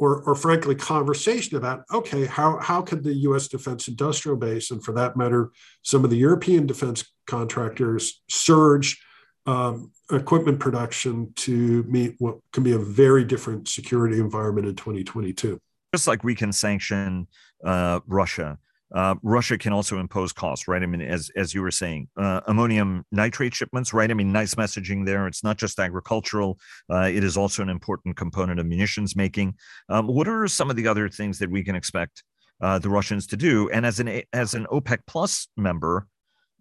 or, 0.00 0.22
or 0.22 0.34
frankly 0.34 0.74
conversation 0.74 1.56
about 1.56 1.84
okay 1.92 2.24
how, 2.24 2.58
how 2.58 2.82
could 2.82 3.04
the 3.04 3.12
us 3.12 3.48
defense 3.48 3.86
industrial 3.86 4.36
base 4.36 4.70
and 4.70 4.82
for 4.82 4.92
that 4.92 5.16
matter 5.16 5.50
some 5.82 6.04
of 6.04 6.10
the 6.10 6.16
european 6.16 6.66
defense 6.66 7.04
contractors 7.26 8.22
surge 8.28 9.02
um, 9.46 9.90
equipment 10.10 10.60
production 10.60 11.32
to 11.36 11.82
meet 11.84 12.14
what 12.18 12.38
can 12.52 12.62
be 12.62 12.72
a 12.72 12.78
very 12.78 13.24
different 13.24 13.68
security 13.68 14.18
environment 14.18 14.66
in 14.66 14.76
2022. 14.76 15.58
Just 15.94 16.06
like 16.06 16.22
we 16.22 16.34
can 16.34 16.52
sanction 16.52 17.26
uh, 17.64 18.00
Russia, 18.06 18.58
uh, 18.94 19.14
Russia 19.22 19.56
can 19.56 19.72
also 19.72 19.98
impose 19.98 20.32
costs, 20.32 20.66
right? 20.66 20.82
I 20.82 20.86
mean, 20.86 21.00
as 21.00 21.30
as 21.36 21.54
you 21.54 21.62
were 21.62 21.70
saying, 21.70 22.08
uh, 22.16 22.40
ammonium 22.46 23.04
nitrate 23.12 23.54
shipments, 23.54 23.92
right? 23.92 24.10
I 24.10 24.14
mean, 24.14 24.32
nice 24.32 24.54
messaging 24.56 25.06
there. 25.06 25.26
It's 25.26 25.44
not 25.44 25.58
just 25.58 25.78
agricultural; 25.78 26.58
uh, 26.92 27.08
it 27.12 27.22
is 27.22 27.36
also 27.36 27.62
an 27.62 27.68
important 27.68 28.16
component 28.16 28.58
of 28.58 28.66
munitions 28.66 29.14
making. 29.14 29.54
Um, 29.88 30.08
what 30.08 30.26
are 30.26 30.46
some 30.48 30.70
of 30.70 30.76
the 30.76 30.88
other 30.88 31.08
things 31.08 31.38
that 31.38 31.50
we 31.50 31.62
can 31.62 31.76
expect 31.76 32.24
uh, 32.60 32.80
the 32.80 32.90
Russians 32.90 33.28
to 33.28 33.36
do? 33.36 33.70
And 33.70 33.86
as 33.86 34.00
an 34.00 34.22
as 34.32 34.54
an 34.54 34.66
OPEC 34.66 34.98
Plus 35.06 35.46
member, 35.56 36.08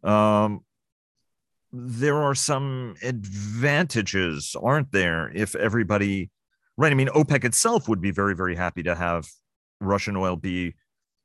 um, 0.04 0.62
there 1.72 2.22
are 2.22 2.36
some 2.36 2.96
advantages, 3.04 4.56
aren't 4.62 4.92
there, 4.92 5.32
if 5.34 5.56
everybody, 5.56 6.30
right? 6.78 6.92
I 6.92 6.96
mean, 6.96 7.10
OPEC 7.10 7.44
itself 7.44 7.88
would 7.88 8.02
be 8.02 8.12
very, 8.12 8.36
very 8.36 8.56
happy 8.56 8.84
to 8.84 8.96
have 8.96 9.28
Russian 9.80 10.16
oil 10.16 10.36
be 10.36 10.76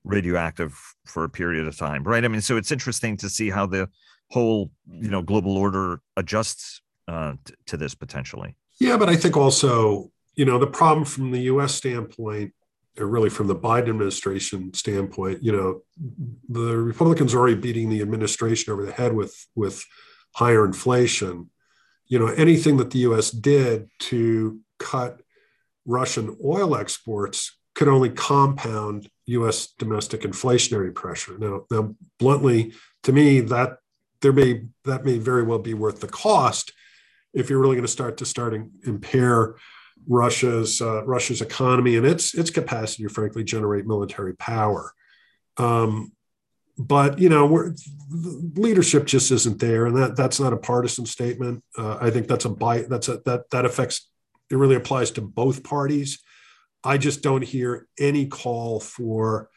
radioactive 0.04 0.78
for 1.06 1.24
a 1.24 1.28
period 1.28 1.66
of 1.66 1.76
time, 1.76 2.04
right? 2.04 2.24
I 2.24 2.28
mean, 2.28 2.42
so 2.42 2.56
it's 2.56 2.70
interesting 2.70 3.16
to 3.18 3.28
see 3.28 3.50
how 3.50 3.66
the 3.66 3.88
whole, 4.30 4.70
you 4.86 5.10
know, 5.10 5.22
global 5.22 5.56
order 5.56 6.00
adjusts 6.16 6.82
uh, 7.08 7.34
t- 7.44 7.54
to 7.66 7.76
this 7.76 7.94
potentially. 7.94 8.56
Yeah, 8.78 8.96
but 8.96 9.08
I 9.08 9.16
think 9.16 9.36
also, 9.36 10.10
you 10.34 10.44
know, 10.44 10.58
the 10.58 10.66
problem 10.66 11.04
from 11.04 11.30
the 11.30 11.40
U.S. 11.42 11.74
standpoint, 11.74 12.52
or 12.98 13.06
really 13.06 13.30
from 13.30 13.46
the 13.46 13.56
Biden 13.56 13.88
administration 13.88 14.72
standpoint, 14.74 15.42
you 15.42 15.52
know, 15.52 15.82
the 16.48 16.76
Republicans 16.76 17.34
are 17.34 17.38
already 17.38 17.56
beating 17.56 17.88
the 17.88 18.02
administration 18.02 18.72
over 18.72 18.84
the 18.84 18.92
head 18.92 19.14
with 19.14 19.34
with 19.54 19.84
higher 20.34 20.64
inflation. 20.64 21.50
You 22.06 22.18
know, 22.18 22.26
anything 22.28 22.76
that 22.76 22.90
the 22.90 23.00
U.S. 23.00 23.30
did 23.30 23.88
to 24.00 24.60
cut 24.78 25.20
Russian 25.86 26.36
oil 26.44 26.76
exports 26.76 27.56
could 27.74 27.88
only 27.88 28.10
compound 28.10 29.08
U.S. 29.26 29.68
domestic 29.78 30.22
inflationary 30.22 30.94
pressure. 30.94 31.38
Now, 31.38 31.64
now, 31.70 31.94
bluntly, 32.18 32.72
to 33.04 33.12
me, 33.12 33.40
that 33.40 33.78
there 34.20 34.32
may 34.32 34.64
that 34.84 35.04
may 35.04 35.18
very 35.18 35.42
well 35.42 35.58
be 35.58 35.74
worth 35.74 36.00
the 36.00 36.08
cost 36.08 36.72
if 37.32 37.50
you're 37.50 37.60
really 37.60 37.76
going 37.76 37.86
to 37.86 37.92
start 37.92 38.16
to 38.18 38.26
start 38.26 38.54
impair 38.86 39.56
Russia's 40.06 40.80
uh, 40.80 41.04
Russia's 41.04 41.40
economy 41.40 41.96
and 41.96 42.06
its 42.06 42.34
its 42.34 42.50
capacity 42.50 43.04
to 43.04 43.08
frankly 43.08 43.44
generate 43.44 43.86
military 43.86 44.34
power. 44.34 44.92
Um, 45.56 46.12
but 46.76 47.18
you 47.18 47.28
know, 47.28 47.72
leadership 48.10 49.06
just 49.06 49.30
isn't 49.30 49.58
there, 49.58 49.86
and 49.86 49.96
that 49.96 50.16
that's 50.16 50.40
not 50.40 50.52
a 50.52 50.58
partisan 50.58 51.06
statement. 51.06 51.62
Uh, 51.76 51.98
I 52.00 52.10
think 52.10 52.26
that's 52.26 52.44
a 52.44 52.50
bite 52.50 52.88
that's 52.88 53.08
a 53.08 53.18
that 53.26 53.50
that 53.50 53.64
affects 53.64 54.08
it 54.50 54.56
really 54.56 54.76
applies 54.76 55.10
to 55.12 55.20
both 55.20 55.64
parties. 55.64 56.22
I 56.82 56.98
just 56.98 57.22
don't 57.22 57.42
hear 57.42 57.86
any 57.98 58.26
call 58.26 58.80
for 58.80 59.48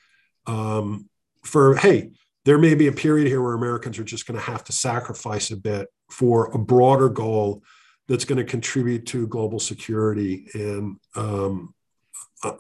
um, 0.46 1.10
for 1.44 1.76
hey, 1.76 2.12
there 2.46 2.58
may 2.58 2.76
be 2.76 2.88
a 2.88 2.94
period 2.94 3.28
here 3.28 3.42
where 3.42 3.54
Americans 3.54 4.00
are 4.00 4.04
just 4.04 4.26
going 4.26 4.40
to 4.40 4.46
have 4.46 4.64
to 4.66 4.72
sacrifice 4.72 5.52
a 5.52 5.58
bit 5.58 5.88
for 6.10 6.52
a 6.54 6.58
broader 6.58 7.10
goal 7.10 7.64
that's 8.08 8.26
going 8.26 8.38
to 8.38 8.50
contribute 8.50 9.06
to 9.08 9.28
global 9.28 9.60
security. 9.60 10.48
And 10.54 10.98
um, 11.16 11.74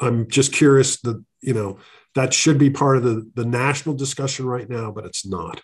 I'm 0.02 0.28
just 0.28 0.52
curious 0.52 1.00
that 1.02 1.24
you 1.41 1.54
know 1.54 1.78
that 2.17 2.34
should 2.34 2.58
be 2.58 2.69
part 2.69 2.97
of 2.97 3.03
the 3.03 3.30
the 3.36 3.45
national 3.45 3.95
discussion 3.95 4.45
right 4.45 4.69
now, 4.69 4.91
but 4.91 5.06
it's 5.06 5.25
not. 5.25 5.62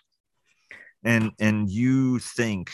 And 1.04 1.32
and 1.38 1.68
you 1.68 2.18
think 2.18 2.72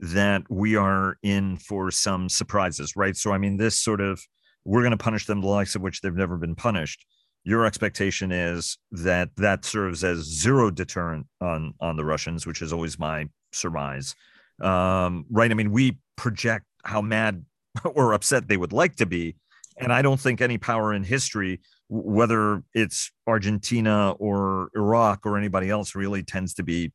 that 0.00 0.42
we 0.50 0.74
are 0.76 1.16
in 1.22 1.56
for 1.56 1.90
some 1.90 2.28
surprises, 2.28 2.94
right? 2.96 3.16
So 3.16 3.32
I 3.32 3.38
mean, 3.38 3.56
this 3.56 3.78
sort 3.78 4.00
of 4.00 4.20
we're 4.64 4.82
going 4.82 4.92
to 4.92 4.96
punish 4.96 5.26
them 5.26 5.40
the 5.40 5.48
likes 5.48 5.74
of 5.74 5.82
which 5.82 6.00
they've 6.00 6.14
never 6.14 6.36
been 6.36 6.54
punished. 6.54 7.04
Your 7.44 7.66
expectation 7.66 8.30
is 8.30 8.78
that 8.92 9.30
that 9.36 9.64
serves 9.64 10.04
as 10.04 10.18
zero 10.18 10.70
deterrent 10.70 11.26
on 11.40 11.74
on 11.80 11.96
the 11.96 12.04
Russians, 12.04 12.46
which 12.46 12.62
is 12.62 12.72
always 12.72 12.98
my 12.98 13.28
surmise 13.52 14.14
um, 14.62 15.26
right? 15.30 15.50
I 15.50 15.54
mean, 15.54 15.72
we 15.72 15.98
project 16.16 16.66
how 16.84 17.02
mad 17.02 17.44
or 17.84 18.12
upset 18.12 18.48
they 18.48 18.56
would 18.56 18.72
like 18.72 18.96
to 18.96 19.06
be. 19.06 19.36
And 19.78 19.92
I 19.92 20.02
don't 20.02 20.20
think 20.20 20.40
any 20.40 20.58
power 20.58 20.92
in 20.92 21.02
history, 21.02 21.60
whether 21.92 22.62
it's 22.74 23.10
Argentina 23.26 24.12
or 24.12 24.70
Iraq 24.74 25.26
or 25.26 25.36
anybody 25.36 25.68
else, 25.68 25.94
really 25.94 26.22
tends 26.22 26.54
to 26.54 26.62
be 26.62 26.90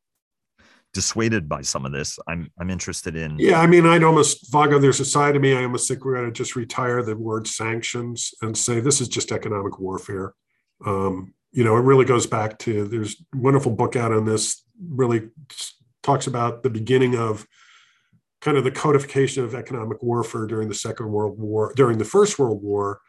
dissuaded 0.92 1.48
by 1.48 1.62
some 1.62 1.86
of 1.86 1.92
this. 1.92 2.18
I'm 2.26 2.50
I'm 2.58 2.70
interested 2.70 3.14
in. 3.14 3.38
Yeah, 3.38 3.60
I 3.60 3.66
mean, 3.66 3.86
I'd 3.86 4.02
almost 4.02 4.50
Vago. 4.50 4.78
There's 4.78 5.00
a 5.00 5.04
side 5.04 5.36
of 5.36 5.42
me. 5.42 5.54
I 5.54 5.62
almost 5.62 5.86
think 5.86 6.04
we're 6.04 6.16
going 6.16 6.26
to 6.26 6.32
just 6.32 6.56
retire 6.56 7.02
the 7.02 7.16
word 7.16 7.46
sanctions 7.46 8.34
and 8.42 8.56
say 8.56 8.80
this 8.80 9.00
is 9.00 9.08
just 9.08 9.30
economic 9.30 9.78
warfare. 9.78 10.34
Um, 10.84 11.34
you 11.52 11.62
know, 11.62 11.76
it 11.76 11.82
really 11.82 12.04
goes 12.04 12.26
back 12.26 12.58
to 12.60 12.88
there's 12.88 13.22
wonderful 13.32 13.72
book 13.72 13.94
out 13.94 14.12
on 14.12 14.24
this. 14.24 14.64
Really 14.88 15.28
talks 16.02 16.26
about 16.26 16.62
the 16.62 16.70
beginning 16.70 17.16
of 17.16 17.46
kind 18.40 18.56
of 18.56 18.64
the 18.64 18.70
codification 18.70 19.44
of 19.44 19.54
economic 19.54 20.02
warfare 20.02 20.46
during 20.46 20.68
the 20.68 20.74
Second 20.74 21.10
World 21.10 21.38
War, 21.38 21.72
during 21.76 21.98
the 21.98 22.04
First 22.04 22.38
World 22.38 22.62
War, 22.62 23.00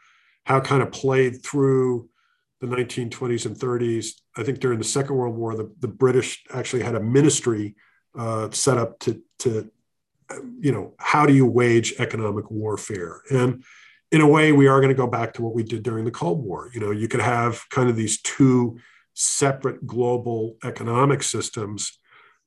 how 0.44 0.58
it 0.58 0.64
kind 0.64 0.82
of 0.82 0.92
played 0.92 1.42
through 1.42 2.08
the 2.60 2.66
1920s 2.66 3.46
and 3.46 3.56
30s. 3.56 4.08
I 4.36 4.42
think 4.42 4.60
during 4.60 4.78
the 4.78 4.84
Second 4.84 5.16
World 5.16 5.36
War, 5.36 5.56
the, 5.56 5.72
the 5.80 5.88
British 5.88 6.44
actually 6.52 6.82
had 6.82 6.94
a 6.94 7.00
ministry 7.00 7.74
uh, 8.16 8.50
set 8.50 8.78
up 8.78 8.98
to, 9.00 9.22
to, 9.40 9.70
you 10.60 10.72
know, 10.72 10.94
how 10.98 11.26
do 11.26 11.32
you 11.32 11.46
wage 11.46 11.94
economic 11.98 12.50
warfare? 12.50 13.22
And 13.30 13.64
in 14.12 14.20
a 14.20 14.28
way, 14.28 14.52
we 14.52 14.66
are 14.66 14.80
going 14.80 14.90
to 14.90 14.94
go 14.94 15.06
back 15.06 15.34
to 15.34 15.42
what 15.42 15.54
we 15.54 15.62
did 15.62 15.82
during 15.82 16.04
the 16.04 16.10
Cold 16.10 16.44
War. 16.44 16.70
You 16.74 16.80
know, 16.80 16.90
you 16.90 17.08
could 17.08 17.20
have 17.20 17.62
kind 17.70 17.88
of 17.88 17.96
these 17.96 18.20
two 18.20 18.78
separate 19.14 19.86
global 19.86 20.56
economic 20.64 21.22
systems 21.22 21.98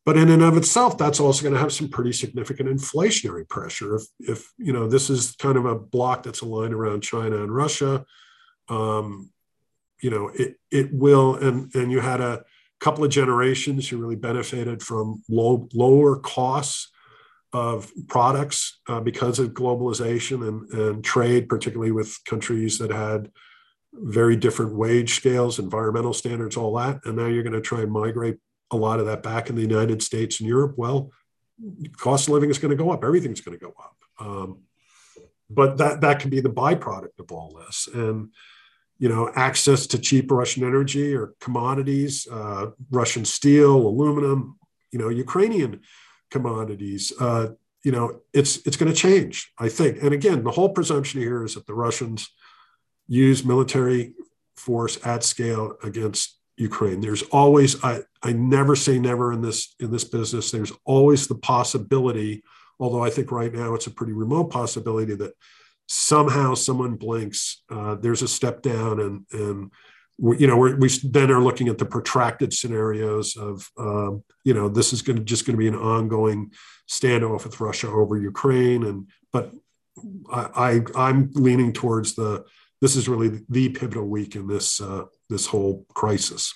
but 0.05 0.17
in 0.17 0.29
and 0.29 0.43
of 0.43 0.57
itself, 0.57 0.97
that's 0.97 1.19
also 1.19 1.43
going 1.43 1.53
to 1.53 1.59
have 1.59 1.71
some 1.71 1.87
pretty 1.87 2.11
significant 2.11 2.69
inflationary 2.69 3.47
pressure. 3.47 3.95
If, 3.95 4.03
if 4.19 4.53
you 4.57 4.73
know, 4.73 4.87
this 4.87 5.09
is 5.09 5.35
kind 5.37 5.57
of 5.57 5.65
a 5.65 5.75
block 5.75 6.23
that's 6.23 6.41
aligned 6.41 6.73
around 6.73 7.01
China 7.01 7.41
and 7.41 7.55
Russia, 7.55 8.05
um, 8.69 9.29
you 10.01 10.09
know, 10.09 10.29
it 10.33 10.55
it 10.71 10.93
will. 10.93 11.35
And 11.35 11.73
and 11.73 11.91
you 11.91 12.01
had 12.01 12.19
a 12.19 12.43
couple 12.81 13.05
of 13.05 13.11
generations 13.11 13.87
who 13.87 13.97
really 13.97 14.17
benefited 14.17 14.83
from 14.83 15.23
low 15.29 15.69
lower 15.73 16.17
costs 16.17 16.91
of 17.53 17.91
products 18.07 18.81
uh, 18.89 18.99
because 18.99 19.39
of 19.39 19.53
globalization 19.53 20.47
and, 20.47 20.69
and 20.71 21.03
trade, 21.03 21.47
particularly 21.47 21.91
with 21.91 22.19
countries 22.25 22.79
that 22.79 22.91
had 22.91 23.31
very 23.93 24.35
different 24.35 24.75
wage 24.75 25.13
scales, 25.13 25.59
environmental 25.59 26.13
standards, 26.13 26.57
all 26.57 26.75
that. 26.75 26.99
And 27.05 27.15
now 27.15 27.27
you're 27.27 27.43
going 27.43 27.53
to 27.53 27.61
try 27.61 27.81
and 27.81 27.91
migrate 27.91 28.37
a 28.73 28.77
lot 28.77 28.99
of 28.99 29.05
that 29.05 29.23
back 29.23 29.49
in 29.49 29.55
the 29.55 29.61
United 29.61 30.03
States 30.03 30.39
and 30.39 30.49
Europe, 30.49 30.73
well, 30.77 31.11
cost 31.97 32.27
of 32.27 32.33
living 32.33 32.49
is 32.49 32.57
going 32.57 32.75
to 32.75 32.83
go 32.83 32.91
up. 32.91 33.03
Everything's 33.03 33.41
going 33.41 33.57
to 33.57 33.63
go 33.63 33.73
up. 33.79 33.95
Um, 34.19 34.63
but 35.49 35.77
that 35.77 36.01
that 36.01 36.19
can 36.19 36.29
be 36.29 36.41
the 36.41 36.49
byproduct 36.49 37.19
of 37.19 37.31
all 37.31 37.59
this, 37.65 37.87
and 37.93 38.29
you 38.97 39.09
know, 39.09 39.31
access 39.35 39.85
to 39.87 39.99
cheap 39.99 40.31
Russian 40.31 40.63
energy 40.63 41.15
or 41.15 41.33
commodities, 41.39 42.27
uh, 42.31 42.67
Russian 42.91 43.25
steel, 43.25 43.75
aluminum, 43.75 44.57
you 44.91 44.99
know, 44.99 45.09
Ukrainian 45.09 45.81
commodities. 46.31 47.11
Uh, 47.19 47.49
you 47.83 47.91
know, 47.91 48.21
it's 48.33 48.57
it's 48.65 48.77
going 48.77 48.91
to 48.91 48.97
change, 48.97 49.51
I 49.57 49.69
think. 49.69 50.01
And 50.01 50.13
again, 50.13 50.43
the 50.43 50.51
whole 50.51 50.69
presumption 50.69 51.19
here 51.19 51.43
is 51.43 51.55
that 51.55 51.67
the 51.67 51.73
Russians 51.73 52.29
use 53.07 53.43
military 53.43 54.13
force 54.55 54.97
at 55.05 55.23
scale 55.23 55.75
against 55.83 56.39
Ukraine. 56.57 57.01
There's 57.01 57.23
always 57.23 57.83
I, 57.83 58.01
I 58.21 58.33
never 58.33 58.75
say 58.75 58.99
never 58.99 59.33
in 59.33 59.41
this 59.41 59.75
in 59.79 59.91
this 59.91 60.03
business. 60.03 60.51
There's 60.51 60.71
always 60.85 61.27
the 61.27 61.35
possibility, 61.35 62.43
although 62.79 63.03
I 63.03 63.09
think 63.09 63.31
right 63.31 63.53
now 63.53 63.73
it's 63.73 63.87
a 63.87 63.91
pretty 63.91 64.13
remote 64.13 64.51
possibility 64.51 65.15
that 65.15 65.33
somehow 65.87 66.53
someone 66.53 66.95
blinks. 66.95 67.63
Uh, 67.69 67.95
there's 67.95 68.21
a 68.21 68.27
step 68.27 68.61
down, 68.61 68.99
and 68.99 69.25
and 69.31 69.71
we, 70.19 70.37
you 70.37 70.47
know 70.47 70.57
we 70.57 70.89
then 71.03 71.31
are 71.31 71.41
looking 71.41 71.69
at 71.69 71.77
the 71.77 71.85
protracted 71.85 72.53
scenarios 72.53 73.35
of 73.35 73.69
um, 73.77 74.23
you 74.43 74.53
know 74.53 74.69
this 74.69 74.93
is 74.93 75.01
going 75.01 75.17
to 75.17 75.23
just 75.23 75.45
going 75.45 75.55
to 75.55 75.59
be 75.59 75.67
an 75.67 75.75
ongoing 75.75 76.51
standoff 76.87 77.45
with 77.45 77.59
Russia 77.59 77.87
over 77.87 78.17
Ukraine, 78.17 78.83
and 78.83 79.09
but 79.31 79.51
I, 80.31 80.81
I 80.95 81.07
I'm 81.09 81.31
leaning 81.33 81.73
towards 81.73 82.13
the 82.13 82.45
this 82.83 82.97
is 82.97 83.07
really 83.07 83.39
the 83.47 83.69
pivotal 83.69 84.05
week 84.05 84.35
in 84.35 84.45
this 84.45 84.81
uh, 84.81 85.05
this 85.29 85.45
whole 85.45 85.85
crisis. 85.93 86.53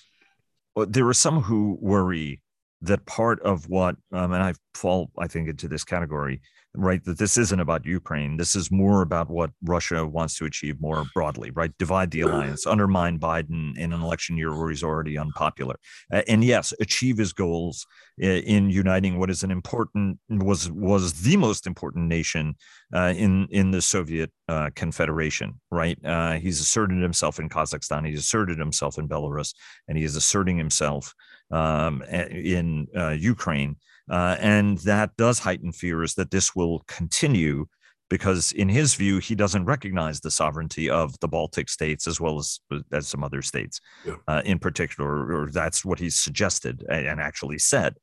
Well, 0.76 0.86
there 0.86 1.08
are 1.08 1.14
some 1.14 1.40
who 1.42 1.78
worry 1.80 2.42
that 2.82 3.06
part 3.06 3.42
of 3.42 3.68
what, 3.70 3.96
um, 4.12 4.34
and 4.34 4.44
I 4.44 4.54
fall, 4.74 5.10
I 5.18 5.28
think, 5.28 5.50
into 5.50 5.68
this 5.68 5.84
category, 5.84 6.42
right? 6.76 7.04
That 7.04 7.18
this 7.18 7.38
isn't 7.38 7.60
about 7.60 7.86
Ukraine. 7.86 8.38
This 8.38 8.56
is 8.56 8.70
more 8.70 9.02
about 9.02 9.30
what 9.30 9.50
Russia 9.64 10.06
wants 10.06 10.38
to 10.38 10.46
achieve 10.46 10.80
more 10.80 11.06
broadly, 11.14 11.50
right? 11.52 11.72
Divide 11.80 12.12
the 12.12 12.22
alliance, 12.22 12.68
undermine 12.68 13.20
Biden 13.20 13.76
in 13.78 13.94
an 13.94 14.02
election 14.02 14.38
year 14.38 14.56
where 14.56 14.70
he's 14.70 14.84
already 14.84 15.18
unpopular, 15.18 15.76
uh, 16.14 16.22
and 16.28 16.44
yes, 16.44 16.74
achieve 16.80 17.18
his 17.18 17.34
goals 17.34 17.86
in 18.20 18.70
uniting 18.70 19.20
what 19.20 19.30
is 19.30 19.44
an 19.44 19.52
important 19.52 20.18
was 20.30 20.72
was 20.72 21.22
the 21.22 21.38
most 21.38 21.68
important 21.68 22.08
nation 22.08 22.56
uh, 22.94 23.14
in 23.16 23.48
in 23.52 23.72
the 23.72 23.82
Soviet 23.82 24.32
uh, 24.48 24.70
Confederation, 24.76 25.60
right? 25.72 25.98
Uh, 26.06 26.34
he's 26.34 26.60
asserted 26.60 27.02
himself 27.02 27.40
in 27.40 27.50
Kazakhstan. 27.50 28.08
He's 28.08 28.20
asserted 28.20 28.60
himself 28.60 28.98
in 28.98 29.08
Belarus, 29.08 29.54
and 29.88 29.98
he 29.98 30.04
is 30.04 30.16
asserting 30.16 30.58
himself 30.58 31.14
um, 31.52 32.02
in 32.04 32.88
uh, 32.96 33.10
Ukraine. 33.10 33.78
Uh, 34.10 34.38
and 34.40 34.78
that 34.80 35.16
does 35.18 35.40
heighten 35.40 35.72
fears 35.72 36.16
that 36.16 36.32
this 36.32 36.56
will 36.56 36.84
continue 36.88 37.66
because 38.10 38.52
in 38.54 38.70
his 38.70 38.96
view 38.96 39.20
he 39.20 39.36
doesn't 39.36 39.66
recognize 39.66 40.20
the 40.20 40.32
sovereignty 40.32 40.90
of 40.90 41.20
the 41.20 41.28
baltic 41.28 41.70
states 41.70 42.08
as 42.08 42.20
well 42.20 42.38
as 42.38 42.60
as 42.92 43.08
some 43.08 43.24
other 43.24 43.42
states 43.42 43.82
yeah. 44.06 44.16
uh, 44.28 44.42
in 44.46 44.60
particular 44.60 45.34
or 45.34 45.50
that's 45.52 45.84
what 45.84 46.00
he's 46.00 46.20
suggested 46.20 46.86
and 46.90 47.20
actually 47.20 47.60
said 47.60 47.96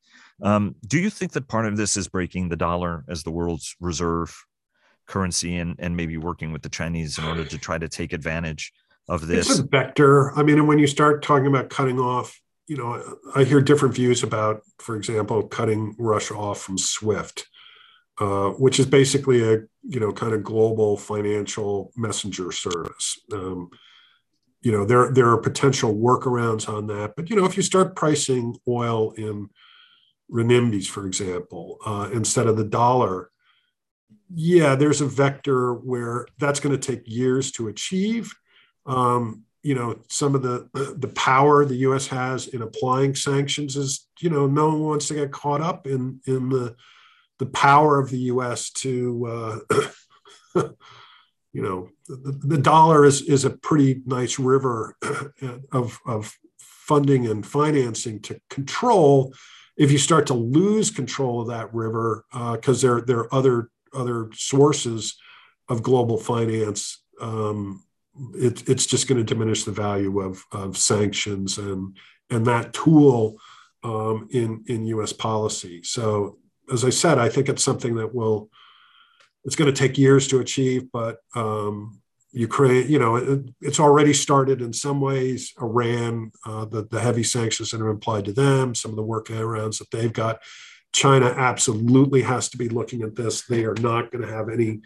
um, 0.42 0.74
do 0.86 0.98
you 0.98 1.10
think 1.10 1.32
that 1.32 1.48
part 1.48 1.66
of 1.66 1.76
this 1.76 1.96
is 1.96 2.08
breaking 2.08 2.48
the 2.48 2.56
dollar 2.56 3.04
as 3.08 3.22
the 3.22 3.30
world's 3.30 3.74
reserve 3.80 4.36
currency 5.06 5.56
and 5.56 5.76
and 5.78 5.96
maybe 5.96 6.16
working 6.16 6.52
with 6.52 6.62
the 6.62 6.68
chinese 6.68 7.18
in 7.18 7.24
order 7.24 7.44
to 7.44 7.58
try 7.58 7.78
to 7.78 7.88
take 7.88 8.12
advantage 8.12 8.72
of 9.08 9.26
this 9.26 9.50
it's 9.50 9.58
a 9.58 9.62
vector 9.62 10.36
i 10.38 10.42
mean 10.42 10.58
and 10.58 10.68
when 10.68 10.78
you 10.78 10.86
start 10.86 11.22
talking 11.22 11.46
about 11.46 11.70
cutting 11.70 11.98
off 11.98 12.40
you 12.66 12.76
know, 12.76 13.18
I 13.34 13.44
hear 13.44 13.60
different 13.60 13.94
views 13.94 14.22
about, 14.22 14.62
for 14.78 14.96
example, 14.96 15.42
cutting 15.48 15.94
Russia 15.98 16.34
off 16.34 16.60
from 16.62 16.78
SWIFT. 16.78 17.46
uh, 18.18 18.50
which 18.50 18.78
is 18.78 18.86
basically 18.86 19.42
a 19.42 19.58
you 19.82 20.00
know 20.00 20.12
kind 20.12 20.32
of 20.32 20.42
global 20.44 20.96
financial 20.96 21.92
messenger 21.96 22.52
service. 22.52 23.20
Um, 23.32 23.70
you 24.62 24.72
know 24.72 24.84
there 24.84 25.10
there 25.12 25.28
are 25.30 25.38
potential 25.38 25.94
workarounds 25.94 26.68
on 26.68 26.86
that, 26.86 27.14
but 27.16 27.28
you 27.28 27.36
know 27.36 27.44
if 27.44 27.56
you 27.56 27.62
start 27.62 27.96
pricing 27.96 28.56
oil 28.68 29.12
in 29.12 29.48
renminbis, 30.30 30.86
for 30.86 31.06
example, 31.06 31.78
uh, 31.84 32.08
instead 32.12 32.46
of 32.46 32.56
the 32.56 32.64
dollar, 32.64 33.30
yeah, 34.32 34.74
there's 34.74 35.00
a 35.00 35.06
vector 35.06 35.74
where 35.74 36.26
that's 36.38 36.60
going 36.60 36.78
to 36.78 36.94
take 36.96 37.02
years 37.06 37.50
to 37.52 37.68
achieve. 37.68 38.32
Um, 38.86 39.42
you 39.64 39.74
know, 39.74 39.98
some 40.10 40.34
of 40.34 40.42
the 40.42 40.68
the 40.98 41.08
power 41.08 41.64
the 41.64 41.76
U.S. 41.76 42.06
has 42.08 42.48
in 42.48 42.60
applying 42.60 43.14
sanctions 43.14 43.76
is, 43.76 44.06
you 44.20 44.28
know, 44.28 44.46
no 44.46 44.68
one 44.68 44.80
wants 44.80 45.08
to 45.08 45.14
get 45.14 45.32
caught 45.32 45.62
up 45.62 45.86
in 45.86 46.20
in 46.26 46.50
the 46.50 46.76
the 47.38 47.46
power 47.46 47.98
of 47.98 48.10
the 48.10 48.18
U.S. 48.18 48.70
to, 48.70 49.62
uh, 50.54 50.62
you 51.52 51.62
know, 51.62 51.88
the, 52.06 52.38
the, 52.44 52.58
dollar 52.58 53.04
is 53.04 53.22
is 53.22 53.46
a 53.46 53.50
pretty 53.50 54.02
nice 54.06 54.38
river 54.38 54.96
of 55.72 55.98
of 56.06 56.36
funding 56.58 57.26
and 57.26 57.46
financing 57.46 58.20
to 58.20 58.38
control. 58.50 59.32
If 59.78 59.90
you 59.90 59.98
start 59.98 60.26
to 60.26 60.34
lose 60.34 60.90
control 60.90 61.40
of 61.40 61.48
that 61.48 61.72
river, 61.72 62.26
because 62.32 62.84
uh, 62.84 62.88
there 62.88 63.00
there 63.00 63.18
are 63.20 63.34
other 63.34 63.70
other 63.94 64.28
sources 64.34 65.16
of 65.70 65.82
global 65.82 66.18
finance, 66.18 67.02
um, 67.20 67.83
it, 68.34 68.68
it's 68.68 68.86
just 68.86 69.08
going 69.08 69.18
to 69.18 69.24
diminish 69.24 69.64
the 69.64 69.72
value 69.72 70.20
of, 70.20 70.44
of 70.52 70.76
sanctions 70.76 71.58
and 71.58 71.96
and 72.30 72.46
that 72.46 72.72
tool 72.72 73.36
um, 73.82 74.28
in 74.30 74.64
in 74.66 74.86
U.S. 74.86 75.12
policy. 75.12 75.82
So, 75.82 76.38
as 76.72 76.84
I 76.84 76.90
said, 76.90 77.18
I 77.18 77.28
think 77.28 77.48
it's 77.48 77.64
something 77.64 77.96
that 77.96 78.14
will 78.14 78.50
it's 79.44 79.56
going 79.56 79.72
to 79.72 79.78
take 79.78 79.98
years 79.98 80.26
to 80.28 80.40
achieve, 80.40 80.90
but 80.90 81.18
um, 81.34 82.00
Ukraine, 82.32 82.88
you 82.90 82.98
know, 82.98 83.16
it, 83.16 83.40
it's 83.60 83.78
already 83.78 84.12
started 84.14 84.62
in 84.62 84.72
some 84.72 85.00
ways. 85.00 85.52
Iran, 85.60 86.32
uh, 86.46 86.64
the 86.64 86.84
the 86.84 87.00
heavy 87.00 87.22
sanctions 87.22 87.70
that 87.70 87.80
are 87.80 87.90
applied 87.90 88.24
to 88.24 88.32
them, 88.32 88.74
some 88.74 88.90
of 88.90 88.96
the 88.96 89.04
workarounds 89.04 89.78
that 89.78 89.90
they've 89.90 90.12
got. 90.12 90.40
China 90.92 91.26
absolutely 91.26 92.22
has 92.22 92.48
to 92.50 92.56
be 92.56 92.68
looking 92.68 93.02
at 93.02 93.16
this. 93.16 93.42
They 93.42 93.64
are 93.64 93.74
not 93.74 94.12
going 94.12 94.22
to 94.22 94.32
have 94.32 94.48
any 94.48 94.80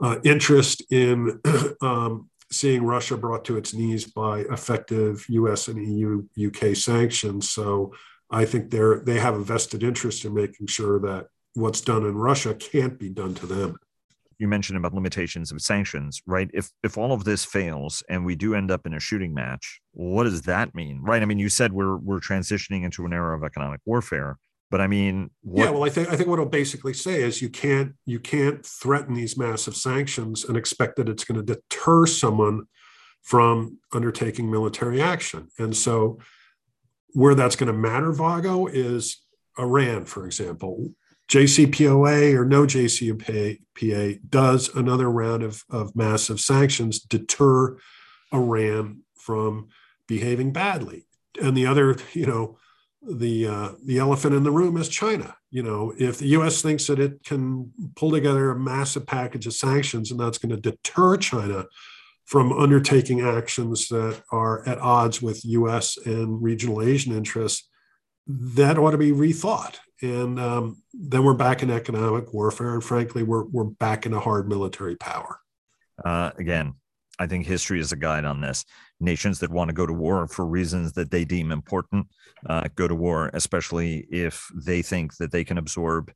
uh, 0.00 0.16
interest 0.24 0.82
in 0.90 1.40
um, 1.80 2.29
seeing 2.52 2.82
Russia 2.82 3.16
brought 3.16 3.44
to 3.44 3.56
its 3.56 3.74
knees 3.74 4.06
by 4.06 4.40
effective 4.40 5.24
U.S. 5.28 5.68
and 5.68 5.78
EU 5.86 6.26
UK 6.46 6.76
sanctions. 6.76 7.50
So 7.50 7.94
I 8.30 8.44
think 8.44 8.70
they're 8.70 9.00
they 9.00 9.18
have 9.18 9.34
a 9.34 9.44
vested 9.44 9.82
interest 9.82 10.24
in 10.24 10.34
making 10.34 10.66
sure 10.66 10.98
that 11.00 11.26
what's 11.54 11.80
done 11.80 12.04
in 12.04 12.16
Russia 12.16 12.54
can't 12.54 12.98
be 12.98 13.08
done 13.08 13.34
to 13.34 13.46
them. 13.46 13.76
You 14.38 14.48
mentioned 14.48 14.78
about 14.78 14.94
limitations 14.94 15.52
of 15.52 15.60
sanctions, 15.60 16.22
right? 16.26 16.48
If 16.54 16.70
if 16.82 16.96
all 16.96 17.12
of 17.12 17.24
this 17.24 17.44
fails 17.44 18.02
and 18.08 18.24
we 18.24 18.36
do 18.36 18.54
end 18.54 18.70
up 18.70 18.86
in 18.86 18.94
a 18.94 19.00
shooting 19.00 19.34
match, 19.34 19.80
what 19.92 20.24
does 20.24 20.42
that 20.42 20.74
mean, 20.74 21.00
right? 21.02 21.22
I 21.22 21.26
mean, 21.26 21.38
you 21.38 21.48
said 21.48 21.72
we're 21.72 21.96
we're 21.96 22.20
transitioning 22.20 22.84
into 22.84 23.04
an 23.04 23.12
era 23.12 23.36
of 23.36 23.44
economic 23.44 23.80
warfare 23.84 24.38
but 24.70 24.80
I 24.80 24.86
mean, 24.86 25.30
what... 25.42 25.64
yeah. 25.64 25.70
Well, 25.70 25.84
I 25.84 25.90
think 25.90 26.08
I 26.08 26.16
think 26.16 26.28
what 26.28 26.34
it'll 26.34 26.46
basically 26.46 26.94
say 26.94 27.22
is 27.22 27.42
you 27.42 27.50
can't 27.50 27.94
you 28.06 28.20
can't 28.20 28.64
threaten 28.64 29.14
these 29.14 29.36
massive 29.36 29.76
sanctions 29.76 30.44
and 30.44 30.56
expect 30.56 30.96
that 30.96 31.08
it's 31.08 31.24
going 31.24 31.44
to 31.44 31.54
deter 31.54 32.06
someone 32.06 32.66
from 33.22 33.78
undertaking 33.92 34.50
military 34.50 35.02
action. 35.02 35.48
And 35.58 35.76
so, 35.76 36.18
where 37.12 37.34
that's 37.34 37.56
going 37.56 37.72
to 37.72 37.78
matter, 37.78 38.12
Vago, 38.12 38.66
is 38.66 39.22
Iran, 39.58 40.04
for 40.04 40.24
example. 40.24 40.92
JCPOA 41.28 42.34
or 42.34 42.44
no 42.44 42.64
JCPOA 42.64 44.18
does 44.28 44.74
another 44.74 45.08
round 45.08 45.44
of, 45.44 45.62
of 45.70 45.94
massive 45.94 46.40
sanctions 46.40 46.98
deter 46.98 47.76
Iran 48.34 49.02
from 49.14 49.68
behaving 50.08 50.52
badly. 50.52 51.06
And 51.40 51.56
the 51.56 51.66
other, 51.66 51.96
you 52.14 52.26
know, 52.26 52.58
the 53.02 53.46
uh, 53.46 53.72
the 53.84 53.98
elephant 53.98 54.34
in 54.34 54.42
the 54.42 54.50
room 54.50 54.76
is 54.76 54.88
China. 54.88 55.34
You 55.50 55.62
know, 55.62 55.92
if 55.98 56.18
the 56.18 56.28
U.S. 56.28 56.62
thinks 56.62 56.86
that 56.86 57.00
it 57.00 57.24
can 57.24 57.72
pull 57.96 58.10
together 58.10 58.50
a 58.50 58.58
massive 58.58 59.06
package 59.06 59.46
of 59.46 59.54
sanctions 59.54 60.10
and 60.10 60.20
that's 60.20 60.38
going 60.38 60.54
to 60.54 60.60
deter 60.60 61.16
China 61.16 61.66
from 62.26 62.52
undertaking 62.52 63.20
actions 63.20 63.88
that 63.88 64.22
are 64.30 64.66
at 64.68 64.78
odds 64.78 65.20
with 65.20 65.44
U.S. 65.44 65.96
and 65.96 66.40
regional 66.40 66.80
Asian 66.80 67.12
interests, 67.12 67.68
that 68.26 68.78
ought 68.78 68.92
to 68.92 68.98
be 68.98 69.10
rethought. 69.10 69.78
And 70.00 70.38
um, 70.38 70.82
then 70.92 71.24
we're 71.24 71.34
back 71.34 71.62
in 71.62 71.70
economic 71.70 72.32
warfare, 72.32 72.74
and 72.74 72.84
frankly, 72.84 73.22
we're 73.22 73.44
we're 73.44 73.64
back 73.64 74.06
in 74.06 74.12
a 74.12 74.20
hard 74.20 74.48
military 74.48 74.96
power. 74.96 75.40
Uh, 76.02 76.30
again, 76.38 76.74
I 77.20 77.26
think 77.26 77.46
history 77.46 77.80
is 77.80 77.92
a 77.92 77.96
guide 77.96 78.24
on 78.24 78.40
this. 78.40 78.64
Nations 78.98 79.38
that 79.40 79.50
want 79.50 79.68
to 79.68 79.74
go 79.74 79.86
to 79.86 79.92
war 79.92 80.26
for 80.26 80.46
reasons 80.46 80.94
that 80.94 81.10
they 81.10 81.26
deem 81.26 81.52
important 81.52 82.06
uh, 82.48 82.64
go 82.74 82.88
to 82.88 82.94
war, 82.94 83.30
especially 83.34 84.06
if 84.10 84.48
they 84.54 84.80
think 84.80 85.18
that 85.18 85.30
they 85.30 85.44
can 85.44 85.58
absorb 85.58 86.10